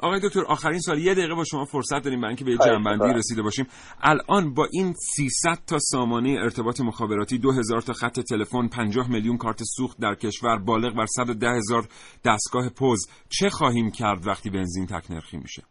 [0.03, 3.41] آقای دکتر آخرین سال یه دقیقه با شما فرصت داریم برای اینکه به جنبندی رسیده
[3.41, 3.65] باشیم.
[4.03, 9.59] الان با این 300 تا سامانه ارتباط مخابراتی 2000 تا خط تلفن 50 میلیون کارت
[9.77, 11.83] سوخت در کشور بالغ بر 110 هزار
[12.25, 12.99] دستگاه پوز
[13.39, 15.63] چه خواهیم کرد وقتی بنزین تک نرخی میشه؟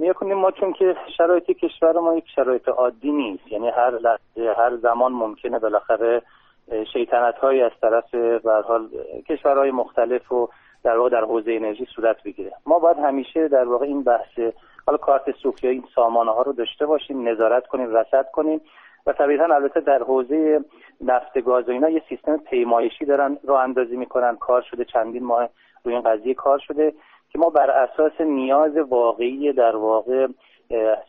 [0.00, 3.52] نیا کنیم ما چون که شرایط کشور ما یک شرایط عادی نیست.
[3.52, 6.22] یعنی هر لحظه هر زمان ممکنه بالاخره
[6.92, 8.88] شیطنت هایی از طرف حال
[9.28, 10.48] کشورهای مختلف و
[10.84, 12.52] در واقع در حوزه انرژی صورت بگیره.
[12.66, 14.40] ما باید همیشه در واقع این بحث
[14.86, 18.60] حالا کارت سوخت یا این سامانه ها رو داشته باشیم نظارت کنیم رصد کنیم
[19.06, 20.64] و طبیعتا البته در حوزه
[21.00, 25.48] نفت گاز و اینا یه سیستم پیمایشی دارن رو اندازی می‌کنن کار شده چندین ماه
[25.84, 26.92] روی این قضیه کار شده
[27.30, 30.26] که ما بر اساس نیاز واقعی در واقع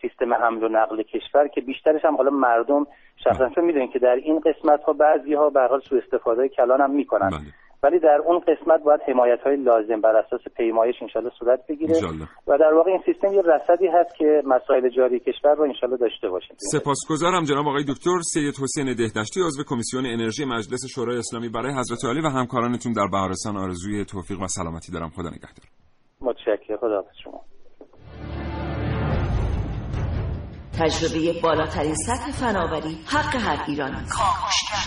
[0.01, 2.85] سیستم حمل و نقل کشور که بیشترش هم حالا مردم
[3.23, 6.81] شخصا چون می‌دونین که در این قسمت ها بعضی ها به حال سوء استفاده کلان
[6.81, 7.29] هم می‌کنن.
[7.29, 7.39] بله.
[7.83, 12.27] ولی در اون قسمت باید حمایت های لازم بر اساس پیمایش انشالله صورت بگیره انشالله.
[12.47, 16.29] و در واقع این سیستم یه رصدی هست که مسائل جاری کشور رو انشالله داشته
[16.29, 16.55] باشیم.
[16.57, 21.49] سپاسگزارم جناب آقای دکتر سید حسین دهدشتی عضو کمیسیون انرژی مجلس شورای اسلامی.
[21.49, 25.09] برای حضرت عالی و همکارانتون در بهارستان آرزوی توفیق و سلامتی دارم.
[25.09, 25.65] خدا نگهدار.
[26.21, 26.77] متشکرم.
[26.77, 27.41] خدا شما.
[30.79, 33.97] تجربه بالاترین سطح فناوری حق هر ایرانی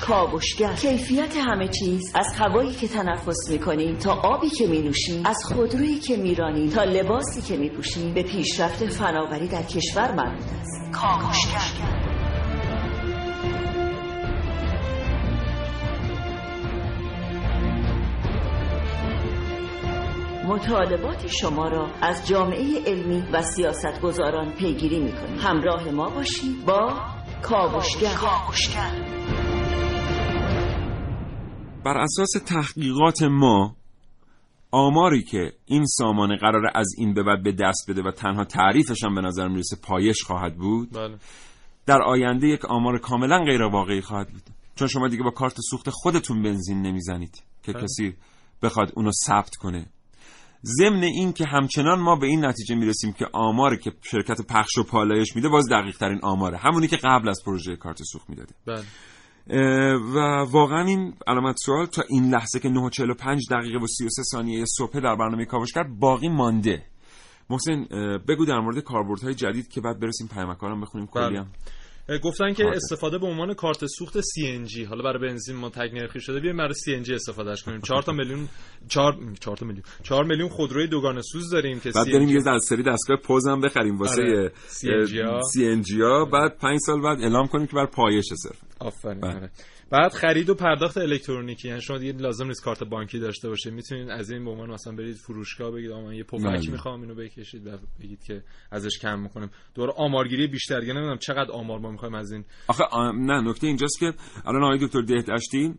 [0.00, 0.74] کاوشگر.
[0.74, 2.12] کیفیت همه چیز.
[2.14, 7.42] از هوایی که تنفس می‌کنیم تا آبی که مینوشیم از خودرویی که میرانیم تا لباسی
[7.42, 10.92] که میپوشیم به پیشرفت فناوری در کشور مربوط است.
[10.92, 12.17] کاوشگر.
[20.48, 25.38] مطالبات شما را از جامعه علمی و سیاستگزاران پیگیری می‌کنیم.
[25.38, 27.00] همراه ما باشید با
[27.42, 28.08] کاوشگر.
[31.84, 33.76] بر اساس تحقیقات ما
[34.70, 39.04] آماری که این سامانه قرار از این به بعد به دست بده و تنها تعریفش
[39.04, 41.16] هم به نظر می‌رسه پایش خواهد بود بله.
[41.86, 44.42] در آینده یک آمار کاملا غیر واقعی خواهد بود.
[44.74, 47.82] چون شما دیگه با کارت سوخت خودتون بنزین نمی‌زنید که بله.
[47.82, 48.14] کسی
[48.62, 49.86] بخواد اونو ثبت کنه.
[50.64, 54.82] ضمن این که همچنان ما به این نتیجه می‌رسیم که آماری که شرکت پخش و
[54.82, 56.58] پالایش میده باز دقیق ترین آماره.
[56.58, 58.82] همونی که قبل از پروژه کارت سوخت می‌داده بله.
[60.14, 60.18] و
[60.50, 65.16] واقعا این علامت سوال تا این لحظه که 9:45 دقیقه و 33 ثانیه صبح در
[65.16, 66.82] برنامه کاوشگر باقی مانده.
[67.50, 67.84] محسن
[68.28, 71.06] بگو در مورد کاربردهای جدید که بعد برسیم پیامکارم بخونیم.
[71.06, 71.46] کلی هم.
[72.16, 72.66] گفتن که.
[72.66, 76.74] استفاده به عنوان کارت سوخت CNG حالا برای بنزین ما تگ نرخی شده بیایم برای
[76.74, 78.48] CNG استفادهش کنیم 4 تا میلیون
[78.88, 82.64] 4 4 تا میلیون 4 میلیون خودروی دوگانه سوز داریم که بعد بریم یه از
[82.68, 84.52] سری دستگاه پوز هم بخریم واسه آره.
[84.68, 85.40] CNG ها.
[85.40, 89.34] CNG ها بعد 5 سال بعد اعلام کنیم که بر پایش صرف آفرین بله.
[89.34, 89.50] آره.
[89.90, 91.68] بعد خرید و پرداخت الکترونیکی.
[91.68, 94.96] یعنی شما دیگه لازم نیست کارت بانکی داشته باشه می‌تونید از این به عنوان مثلا
[94.96, 96.70] برید فروشگاه بگید آقا من یه پفک بله.
[96.70, 97.70] می‌خوام اینو بکشید و
[98.00, 100.80] بگید که ازش کم می‌کنم دوباره آمارگیری بیشتر.
[100.80, 102.44] دیگه نمی‌دونم چقدر آمار ما می‌خوایم از این.
[102.68, 104.12] آخه آ- نه نکته اینجاست که
[104.44, 105.74] الان آقای دکتر دهدشتی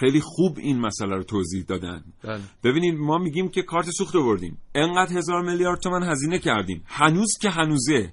[0.00, 2.04] خیلی خوب این مسئله رو توضیح دادن.
[2.24, 2.40] بله.
[2.64, 6.84] ببینید ما میگیم که کارت سوخت آوردیم انقدر هزار میلیارد تومن هزینه کردیم.
[6.86, 8.12] هنوز که هنوزه.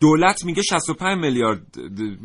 [0.00, 1.62] دولت میگه 65 میلیارد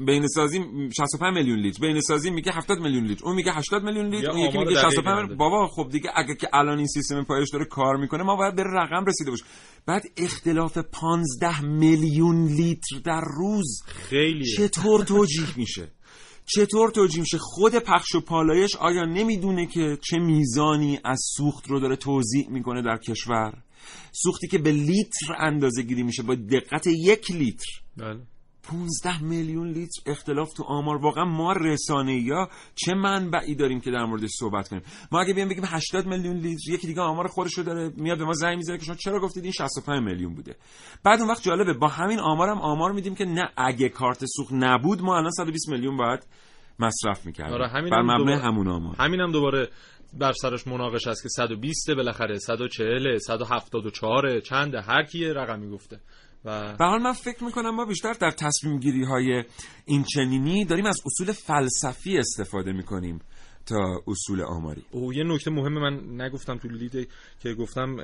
[0.06, 0.60] بین سازی
[0.98, 4.40] 65 میلیون لیتر بین سازی میگه 70 میلیون لیتر اون میگه 80 میلیون لیتر اون
[4.40, 5.36] یکی میگه دقیقی 65 نداره.
[5.36, 8.64] بابا خب دیگه اگه که الان این سیستم پایش داره کار می‌کنه ما باید به
[8.64, 9.46] رقم رسیده باشیم.
[9.86, 15.92] بعد اختلاف 15 میلیون لیتر در روز خیلی چطور توجیه میشه؟
[16.46, 21.80] چطور توجیه میشه؟ خود پخش و پالایش آیا نمی‌دونه که چه میزانی از سوخت رو
[21.80, 23.54] داره توضیح می‌کنه در کشور؟
[24.12, 27.82] سوختی که به لیتر اندازه گیری میشه با دقت یک لیتر.
[27.98, 28.20] بله.
[28.64, 30.96] 15 میلیون لیتر اختلاف تو آمار.
[30.98, 35.50] واقعا ما رسانه یا چه منبعی داریم که در موردش صحبت کنیم؟ ما اگه بیایم
[35.50, 38.78] بگیم 80 میلیون لیتر یکی دیگه آمار خودش رو داره میاد به ما زنگ می‌زنه
[38.78, 40.56] که شما چرا گفتید این 65 میلیون بوده؟
[41.04, 44.54] بعد اون وقت جالبه با همین آمار هم آمار میدیم که نه اگه کارت سوخت
[44.54, 46.20] نبود ما الان 120 میلیون باید
[46.80, 47.54] مصرف می‌کردیم.
[47.54, 48.96] آره همین بر مبنای دوباره- همون آمار.
[49.00, 49.70] همین هم دوباره
[50.14, 56.00] بر سرش مناقش است که 120 بالاخره 140 174 چند هر کی رقمی گفته.
[56.46, 59.44] و به حال من فکر می‌کنم ما بیشتر در تصمیم گیری های
[59.86, 63.22] این چنینی داریم از اصول فلسفی استفاده می‌کنیم.
[63.70, 67.10] تا اصول آماری او یه نکته مهم من نگفتم تو لید
[67.40, 67.96] که گفتم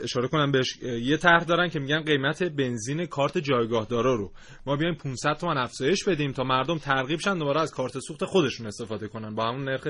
[0.00, 4.32] اشاره کنم بهش یه طرح دارن که میگن قیمت بنزین کارت جایگاه دارا رو
[4.66, 8.66] ما بیایم 500 تومن افزایش بدیم تا مردم ترغیب شن دوباره از کارت سوخت خودشون
[8.66, 9.88] استفاده کنن با همون نرخ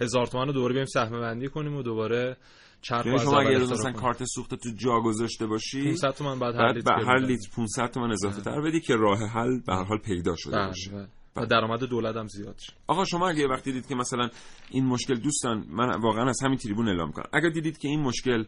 [0.00, 2.36] هزار تومن رو دوباره بیایم سهم بندی کنیم و دوباره
[2.82, 3.92] چرخ یعنی شما اگه روز مثلا.
[3.92, 7.26] کارت سوخت تو جا گذاشته باشی 500 تومن بعد هر لیتر به هر بدی.
[7.26, 10.66] لیتر 500 تومن اضافه تر بدی که راه حل به هر حال پیدا شده بله،
[10.66, 11.08] باشه بله.
[11.42, 14.28] و درآمد دولت هم زیاد شه آقا شما اگه وقتی دید که مثلا
[14.70, 17.26] این مشکل دوستان من واقعا از همین تریبون اعلام کنم.
[17.32, 18.44] اگر دیدید که این مشکل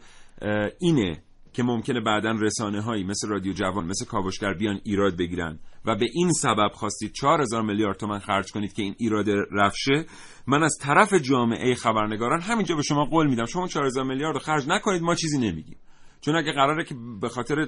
[0.80, 1.22] اینه
[1.52, 6.06] که ممکنه بعدا رسانه هایی مثل رادیو جوان مثل کاوشگر بیان ایراد بگیرن و به
[6.14, 10.06] این سبب خواستید 4000 میلیارد تومن خرج کنید که این ایراد رفشه
[10.46, 13.44] من از طرف جامعه خبرنگاران همینجا به شما قول میدم.
[13.44, 15.76] شما 4000 میلیارد خرج نکنید ما چیزی نمیگیم.
[16.20, 17.64] چون اگه قراره که به خاطر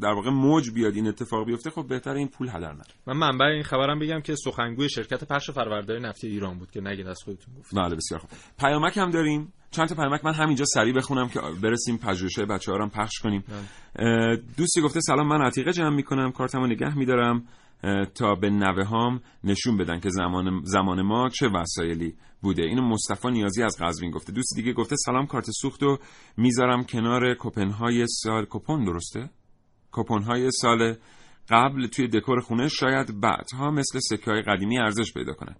[0.00, 3.44] در واقع موج بیاد این اتفاق بیفته خب بهتره این پول هدر نره من منبع
[3.44, 7.54] این خبرم بگم که سخنگوی شرکت پخش فرورداری نفتی ایران بود که نگید از خودتون
[7.54, 7.74] گفت.
[7.74, 8.30] بله بسیار خوب.
[8.58, 9.52] پیامک هم داریم.
[9.70, 13.44] چند تا پیامک من همینجا سریع بخونم که برسیم پژوهش‌های بچه‌ها رو هم پخش کنیم.
[13.96, 16.32] اه، دوستی گفته سلام من عتیقه جمع می‌کنم.
[16.32, 17.46] کارتمو نگه میدارم.
[18.14, 22.62] تا به نوه هام نشون بدن که زمان زمان ما چه وسایلی بوده.
[22.62, 24.32] اینو مصطفی نیازی از قزوین گفته.
[24.32, 25.98] دوست دیگه گفته سلام کارت سوختو
[26.36, 29.30] می‌ذارم کنار کپنهای سال کپون درسته؟
[29.92, 30.96] کپون های سال
[31.50, 35.56] قبل توی دکور خونه شاید بعدها مثل سکه های قدیمی ارزش پیدا کنند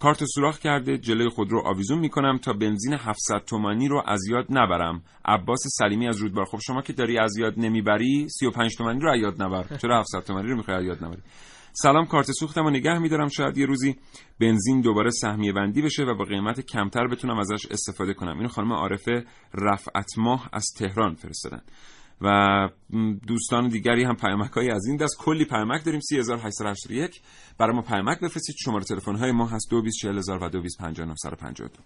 [0.00, 5.02] کارت سوراخ کرده جلوی خودرو آویزون می‌کنم تا بنزین 700 تومانی رو از یاد نبرم.
[5.24, 6.44] عباس سلیمی از رودبار.
[6.44, 9.76] خب شما که داری از یاد نمی‌بری 35 تومانی رو از یاد نبر.
[9.76, 11.22] چرا 700 تومانی رو می‌خوای از یاد نبری؟
[11.72, 13.28] سلام کارت سوختم و نگه میدارم.
[13.28, 13.96] شاید یه روزی
[14.40, 18.36] بنزین دوباره سهمیه بندی بشه و با قیمت کمتر بتونم ازش استفاده کنم.
[18.36, 19.24] اینو خانم عارفه
[19.54, 21.60] رفعت ماه از تهران فرستادن.
[22.20, 22.68] و
[23.26, 25.16] دوستان دیگری هم پیامک از این دست.
[25.18, 26.00] کلی پیامک داریم.
[26.00, 27.20] 3881
[27.58, 28.56] برای ما پیامک بفرستید.
[28.64, 29.70] شماره تلفن های ما هست.
[29.70, 31.82] 224000 و 225952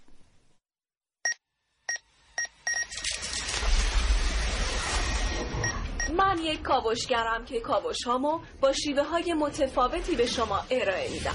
[6.17, 11.35] من یک کاوشگرم که کاوش هامو با شیوه های متفاوتی به شما ارائه میدم.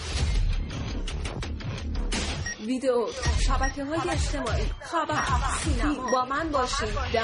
[2.65, 3.07] ویدیو
[3.47, 5.23] شبکه های اجتماعی خبر
[5.63, 6.11] سینما.
[6.11, 7.21] با من باشید در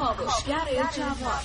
[0.00, 1.42] کاوشگر جوان.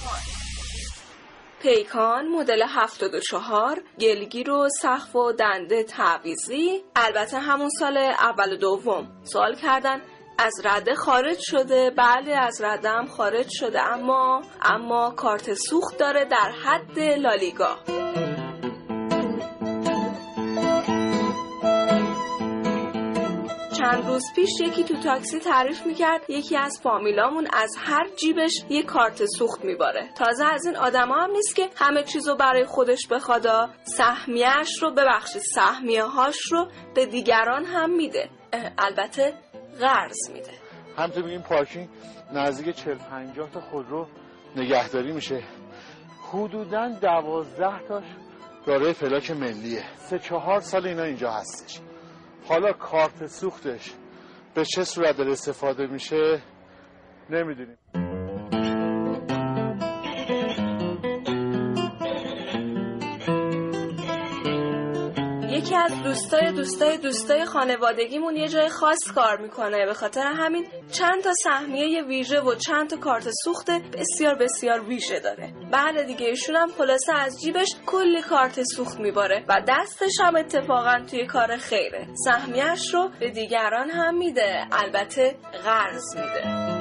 [1.62, 6.84] پیکان مدل 74 گلگیر و سقف و دنده تعویزی.
[6.96, 10.02] البته همون سال اول و دوم سوال کردن.
[10.40, 11.92] از رده خارج شده.
[11.98, 13.82] بله از رده هم خارج شده.
[13.82, 17.76] اما اما کارت سوخت داره در حد لالیگا.
[23.78, 26.30] چند روز پیش یکی تو تاکسی تعریف می‌کرد.
[26.30, 30.10] یکی از فامیلامون از هر جیبش یه کارت سوخت میباره.
[30.18, 35.42] تازه از این آدما هم نیست که همه چیزو برای خودش بخوادا سهمیهش رو ببخشید
[35.42, 38.30] سهمیه هاش رو به دیگران هم میده.
[38.78, 39.34] البته
[39.80, 40.52] قرض میده.
[40.98, 41.90] همطور میگیم پارکینگ
[42.34, 44.08] نزدیک 40 50 تا خودرو
[44.56, 45.44] نگهداری میشه.
[46.32, 48.04] حدودا دوازده تاش
[48.68, 49.84] دارای فلاک ملیه.
[49.98, 51.80] سه چهار سال اینا اینجا هستش.
[52.48, 53.94] حالا کارت سوختش
[54.54, 56.42] به چه صورت داره استفاده میشه
[57.30, 57.78] نمی‌دونیم.
[65.66, 69.86] یکی از دوستای دوستای دوستای خانوادگیمون یه جای خاص کار می‌کنه.
[69.86, 75.20] به خاطر همین چند تا سهمیه ویژه و چند تا کارت سوخت بسیار بسیار ویژه
[75.20, 75.54] داره.
[75.72, 81.06] بعد دیگه ایشون هم خلاصه از جیبش کلی کارت سوخت میباره و دستش هم اتفاقا
[81.10, 82.08] توی کار خیره.
[82.26, 84.68] سهمیهش رو به دیگران هم میده.
[84.72, 86.75] البته قرض میده.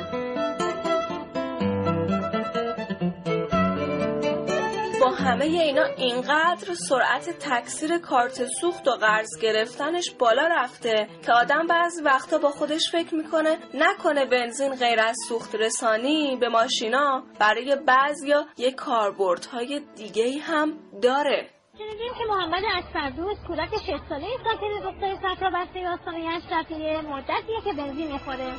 [5.11, 12.02] همه اینا اینقدر سرعت تکثیر کارت سوخت و قرض گرفتنش بالا رفته که آدم بعضی
[12.02, 18.44] وقتا با خودش فکر می‌کنه نکنه بنزین غیر از سوخت رسانی به ماشینا برای بعضیا
[18.57, 21.50] یه کاربردهای دیگه هم داره.
[21.78, 27.72] شنیدیم که محمد اسفردوس کودک 6 ساله ساکن دختر صفرا بسته آستانه اشرفیه مدتیه که
[27.72, 28.52] بنزین می‌خوره.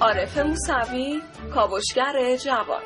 [0.00, 1.20] عارف موسوی
[1.54, 2.82] کاوشگر جوان.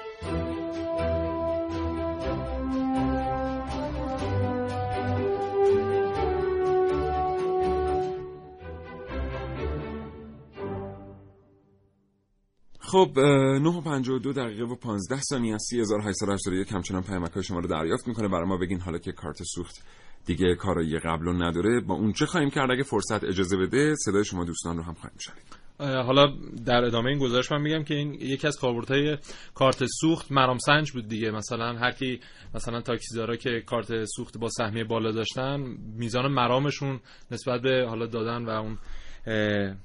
[12.80, 18.28] خب 9:52 دقیقه و 15 ثانیه از 3881 همچنان پیامک شما رو دریافت می‌کنه.
[18.28, 19.82] برای ما بگین حالا که کارت سوخت
[20.26, 21.80] دیگه کارایی قبل نداره.
[21.80, 25.18] با اون چه خواهیم کرد؟ اگه فرصت اجازه بده صدای شما دوستان رو هم خواهیم
[25.18, 25.61] شنید.
[25.78, 26.32] حالا
[26.66, 29.18] در ادامه این گزارش من میگم که این یکی از کاربردهای
[29.54, 32.20] کارت سوخت مرام سنج بود دیگه مثلا هر کی
[32.54, 37.00] مثلا تاکسیدارا که کارت سوخت با سهمیه بالا داشتن میزان مرامشون
[37.30, 38.78] نسبت به حالا دادن و اون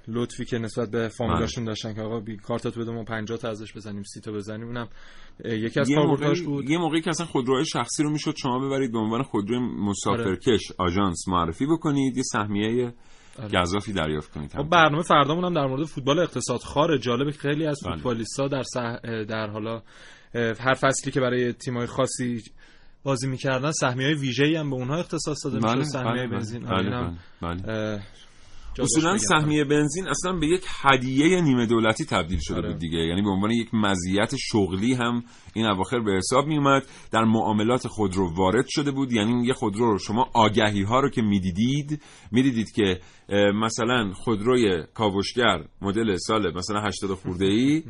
[0.08, 1.72] لطفی که نسبت به فامیلاشون بله.
[1.72, 4.88] داشتن که آقا بی کارتات بده ما 50 تا ازش بزنیم 30 تا بزنیم اونم
[5.46, 8.98] یکی از کاربردهاش بود یه موقعی که اصلا خودروهای شخصی رو می‌شد شما ببرید به
[8.98, 10.92] عنوان خودروی مسافرکش آره.
[10.92, 12.94] آژانس معرفی بکنید یه سهمیه
[13.44, 13.62] آره.
[13.62, 17.80] گذافی دریافت کنید خب برنامه فردامون هم در مورد فوتبال اقتصاد خاره جالب خیلی از
[17.86, 17.96] بله.
[17.96, 18.98] فوتبالیستا در سح...
[19.24, 19.82] در حالا
[20.36, 22.44] هر فصلی که برای تیمای خاصی
[23.04, 27.12] بازی می‌کردن سهمیه های ویژه‌ای هم به اونها اختصاص داده میشه سهمیه بله، بنزین بله،
[27.42, 28.02] بله.
[28.80, 32.70] اصولا سهمیه بنزین اصلا به یک هدیه نیمه دولتی تبدیل شده آره.
[32.70, 32.98] بود دیگه.
[32.98, 35.24] یعنی به عنوان یک مزیت شغلی هم
[35.54, 39.12] این اواخر به حساب می اومد در معاملات خودرو وارد شده بود.
[39.12, 42.02] یعنی یه خودرو رو شما آگهی ها رو که می‌دیدید
[42.32, 43.00] می‌دیدید که
[43.54, 47.84] مثلا خودروی کاوشگر مدل سال مثلا 80 خورده ای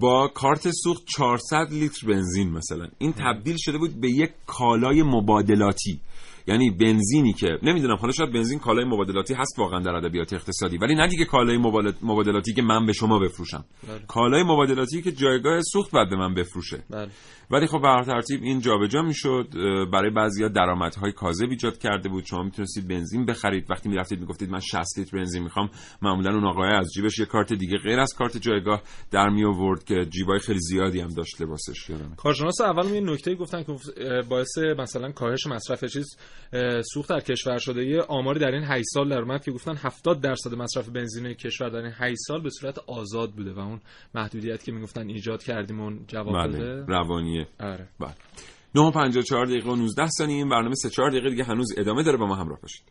[0.00, 2.88] با کارت سوخت 400 لیتر بنزین مثلا.
[2.98, 6.00] این تبدیل شده بود به یک کالای مبادلاتی.
[6.46, 10.94] یعنی بنزینی که نمی‌دونم حالا شاید بنزین کالای مبادلاتی هست واقعا در ادبیات اقتصادی ولی
[10.94, 11.58] نه دیگه کالای
[12.02, 13.64] مبادلاتی که من به شما بفروشم.
[13.88, 14.00] بله.
[14.08, 16.84] کالای مبادلاتی که جایگاه سوخت بعد به من بفروشه.
[16.90, 17.08] بله.
[17.50, 19.48] ولی خب به ترتیب این جابجا می‌شد
[19.92, 22.24] برای بعضیا درآمدهای کاذب ایجاد کرده بود.
[22.24, 23.70] شما می‌تونستید بنزین بخرید.
[23.70, 25.70] وقتی می‌رفتید می‌گفتید من 60 لیتر بنزین می‌خوام
[26.02, 29.84] معمولا اون آقای از جیبش یه کارت دیگه غیر از کارت جایگاه در می آورد
[29.84, 31.90] که جیبای خیلی زیادی هم داشت لباسش.
[32.16, 33.72] کارشناس اول یه نکته گفتن که
[34.28, 36.16] باعث مثلا کاهش مصرف چیز
[36.94, 37.86] سوخت در کشور شده.
[37.86, 41.68] یه آماری در این 8 سال در اومد که گفتن 70 درصد مصرف بنزین کشور
[41.68, 43.80] در این 8 سال به صورت آزاد بوده و اون
[44.14, 46.58] محدودیت که می‌گفتن ایجاد کردیم اون جواب بله.
[46.58, 47.88] بده روانیه آره.
[48.00, 48.14] بله.
[48.74, 52.18] 9:54 دقیقه و 19 ثانیه این برنامه 3 4 دقیقه دیگه هنوز ادامه داره.
[52.18, 52.82] با ما همراه باشید.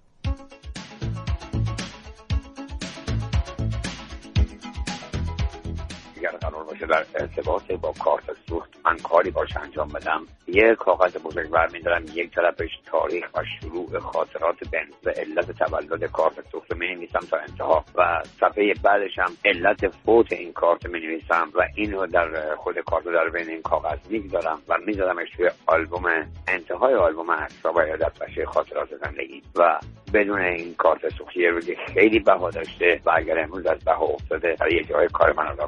[6.89, 10.25] در ارتباط با کارت سوخت من کاری باش انجام بدم.
[10.47, 16.33] یه کاغذ بزرگ برمیدارم یک طرفش تاریخ و شروع خاطرات بنز و علت تولد کارت
[16.51, 17.85] سوخت می نویسم تا انتها.
[17.95, 23.05] و صفحه بعدش هم علت فوت این کارت می نویسم و اینو در خود کارت
[23.05, 26.05] در بین این کاغذ می‌گذارم و میذارمش توی آلبوم
[26.47, 29.41] انتهای آلبوم عکس‌ها و یادداشت خاطرات زندگی.
[29.55, 29.79] و
[30.13, 34.55] بدون این کارت سوخت یه روزی خیلی بها داشته و اگر امروز از بها افتاده
[34.59, 35.67] در یه جای کار من را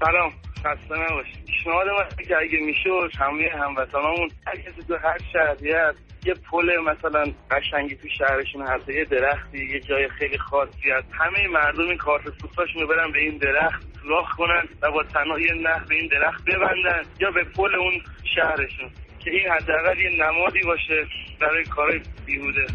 [0.00, 1.44] سلام خسته نباشید.
[1.46, 6.78] پیشنهاد من که اگه می‌شد همه هموطنامون هر کسی تو هر شهری هست یه پل
[6.78, 11.96] مثلا قشنگی تو شهرشون هست یه درختی یه جای خیلی خاصی هست همه مردم این
[11.96, 16.08] کارت سوختاشون برن به این درخت سوراخ کنن و با تنها یه نخ به این
[16.08, 18.02] درخت ببندن یا به پل اون
[18.34, 18.90] شهرشون.
[19.18, 21.06] که این حداقل یه نمادی باشه
[21.40, 22.66] برای کار بیهوده.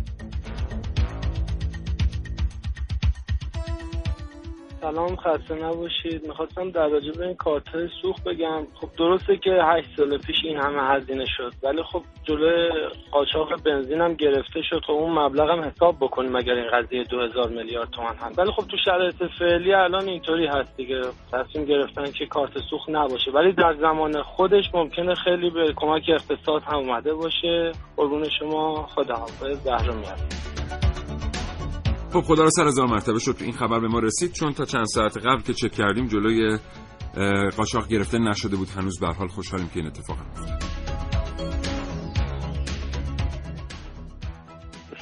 [4.83, 6.27] سلام خسته نباشید.
[6.27, 7.63] می‌خواستم در راجع به این کارت
[8.01, 8.67] سوخت بگم.
[8.81, 12.69] خب درسته که هشت سال پیش این همه هزینه شد ولی خب جلوی
[13.11, 14.81] قاچاق بنزین هم گرفته شد.
[14.87, 18.51] خب اون مبلغ هم حساب بکنیم اگر این قضیه دو هزار میلیارد تومن هست ولی
[18.51, 21.01] خب تو شرایط فعلی الان اینطوری هست دیگه.
[21.31, 23.31] تصمیم گرفتن که کارت سوخت نباشه.
[23.31, 27.71] ولی در زمان خودش ممکنه خیلی به کمک اقتصاد هم اومده باشه.
[27.97, 28.87] قربون شما.
[28.95, 29.93] خداحافظ زهرا
[32.13, 34.31] خب خدا رو سر هزار مرتبه شد این خبر به ما رسید.
[34.31, 36.57] چون تا چند ساعت قبل که چک کردیم جلوی
[37.57, 38.69] قاچاق گرفته نشده بود.
[38.69, 40.63] هنوز به حال خوشحالیم که این اتفاق افتاد.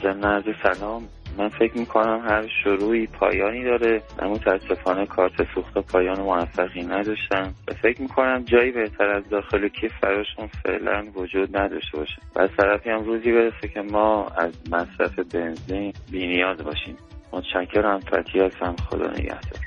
[0.01, 1.07] ضمن سلام.
[1.37, 4.01] من فکر می‌کنم هر شروعی پایانی داره.
[4.21, 7.53] من متاسفانه کارت سوخت پایان موفقی نداشتم.
[7.67, 12.21] و فکر می‌کنم جایی بهتر از داخل کیف براشون فعلا وجود نداشته باشه.
[12.35, 16.97] و از طرفی هم روزی برسه که ما از مصرف بنزین بینیاز باشیم.
[17.33, 19.61] متشکرم فتی هستم خدا نگهدار.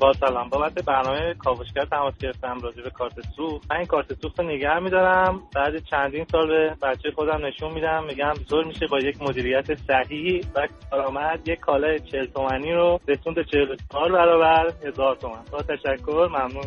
[0.00, 3.70] با سلام بابت برنامه کاوشگر تماس گرفتم راجع به کارت سوخت.
[3.70, 5.42] من این کارت سوخت نگه میدارم.
[5.54, 8.04] بعد چندین سال به بچه خودم نشون میدم.
[8.04, 11.48] میگم زور میشه با یک مدیریت صحیح و کارآمد.
[11.48, 16.28] یک کالای 40 تومانی رو رسوند 44 برابر هزار تومن با تشکر.
[16.28, 16.64] ممنون.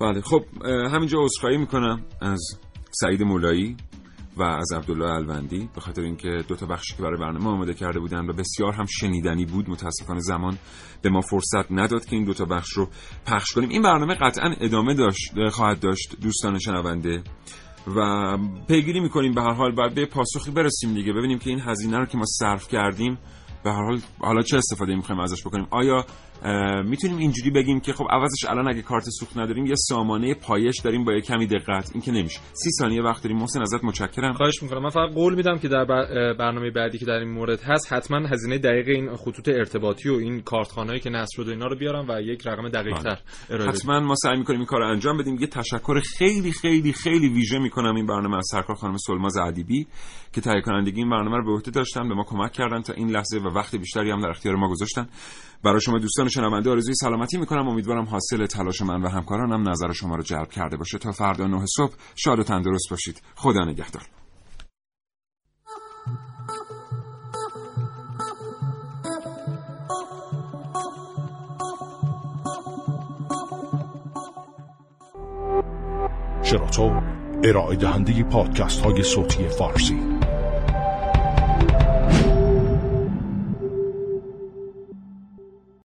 [0.00, 2.40] بله خب همینجا عذرخواهی می‌کنم از
[2.90, 3.76] سعید مولایی.
[4.42, 8.00] و از عبدالله الوندی به خاطر اینکه دو تا بخشی که برای برنامه آماده کرده
[8.00, 10.58] بودن و بسیار هم شنیدنی بود متاسفانه زمان
[11.02, 12.88] به ما فرصت نداد که این دو تا بخش رو
[13.26, 13.68] پخش کنیم.
[13.68, 17.22] این برنامه قطعا ادامه داشت خواهد داشت دوستان شنونده.
[17.96, 18.38] و
[18.68, 21.12] پیگیری می‌کنیم به هر حال باید به پاسخی برسیم دیگه.
[21.12, 23.18] ببینیم که این هزینه رو که ما صرف کردیم
[23.64, 26.06] به هر حال حالا چه استفاده می‌خوایم ازش بکنیم؟ آیا
[26.84, 31.04] می‌تونیم اینجوری بگیم که خب عوضش الان اگه کارت سوخت نداریم یه سامانه پایش داریم
[31.04, 31.90] با یه کمی دقت.
[31.92, 32.40] این که نمیشه.
[32.52, 33.38] سی ثانیه وقت داریم.
[33.38, 34.32] محسن ازت متشکرم.
[34.32, 34.82] خواهش می‌کنم.
[34.82, 35.84] من فقط قول میدم که در
[36.34, 40.40] برنامه بعدی که در این مورد هست حتما هزینه دقیق این خطوط ارتباطی و این
[40.40, 43.18] کارتخانه‌ای که نصب شده اینا رو بیارم و یک رقم دقیق تر
[43.50, 43.68] بله.
[43.68, 45.36] حتما ما سعی می‌کنیم این کار انجام بدیم.
[45.40, 49.86] یه تشکر خیلی خیلی خیلی ویژه می‌کنم این برنامه از سرکار خانم سلماز ادیبی
[50.32, 53.10] که تهیه کنندگی این برنامه رو به عهده داشتن به ما کمک کردن تا این
[53.10, 55.08] لحظه و وقت بیشتری هم در اختیار ما گذاشتن.
[55.64, 57.68] برای شما دوستان شنونده آرزوی سلامتی می‌کنم.
[57.68, 60.98] امیدوارم حاصل تلاش من و همکارانم نظر شما رو جلب کرده باشه.
[60.98, 63.22] تا فردا نه صبح شاد و تندرست باشید.
[63.34, 64.02] خدا نگهدار.
[76.42, 77.00] شراطو
[77.44, 80.21] ارائه دهنده پادکست های صوتی فارسی.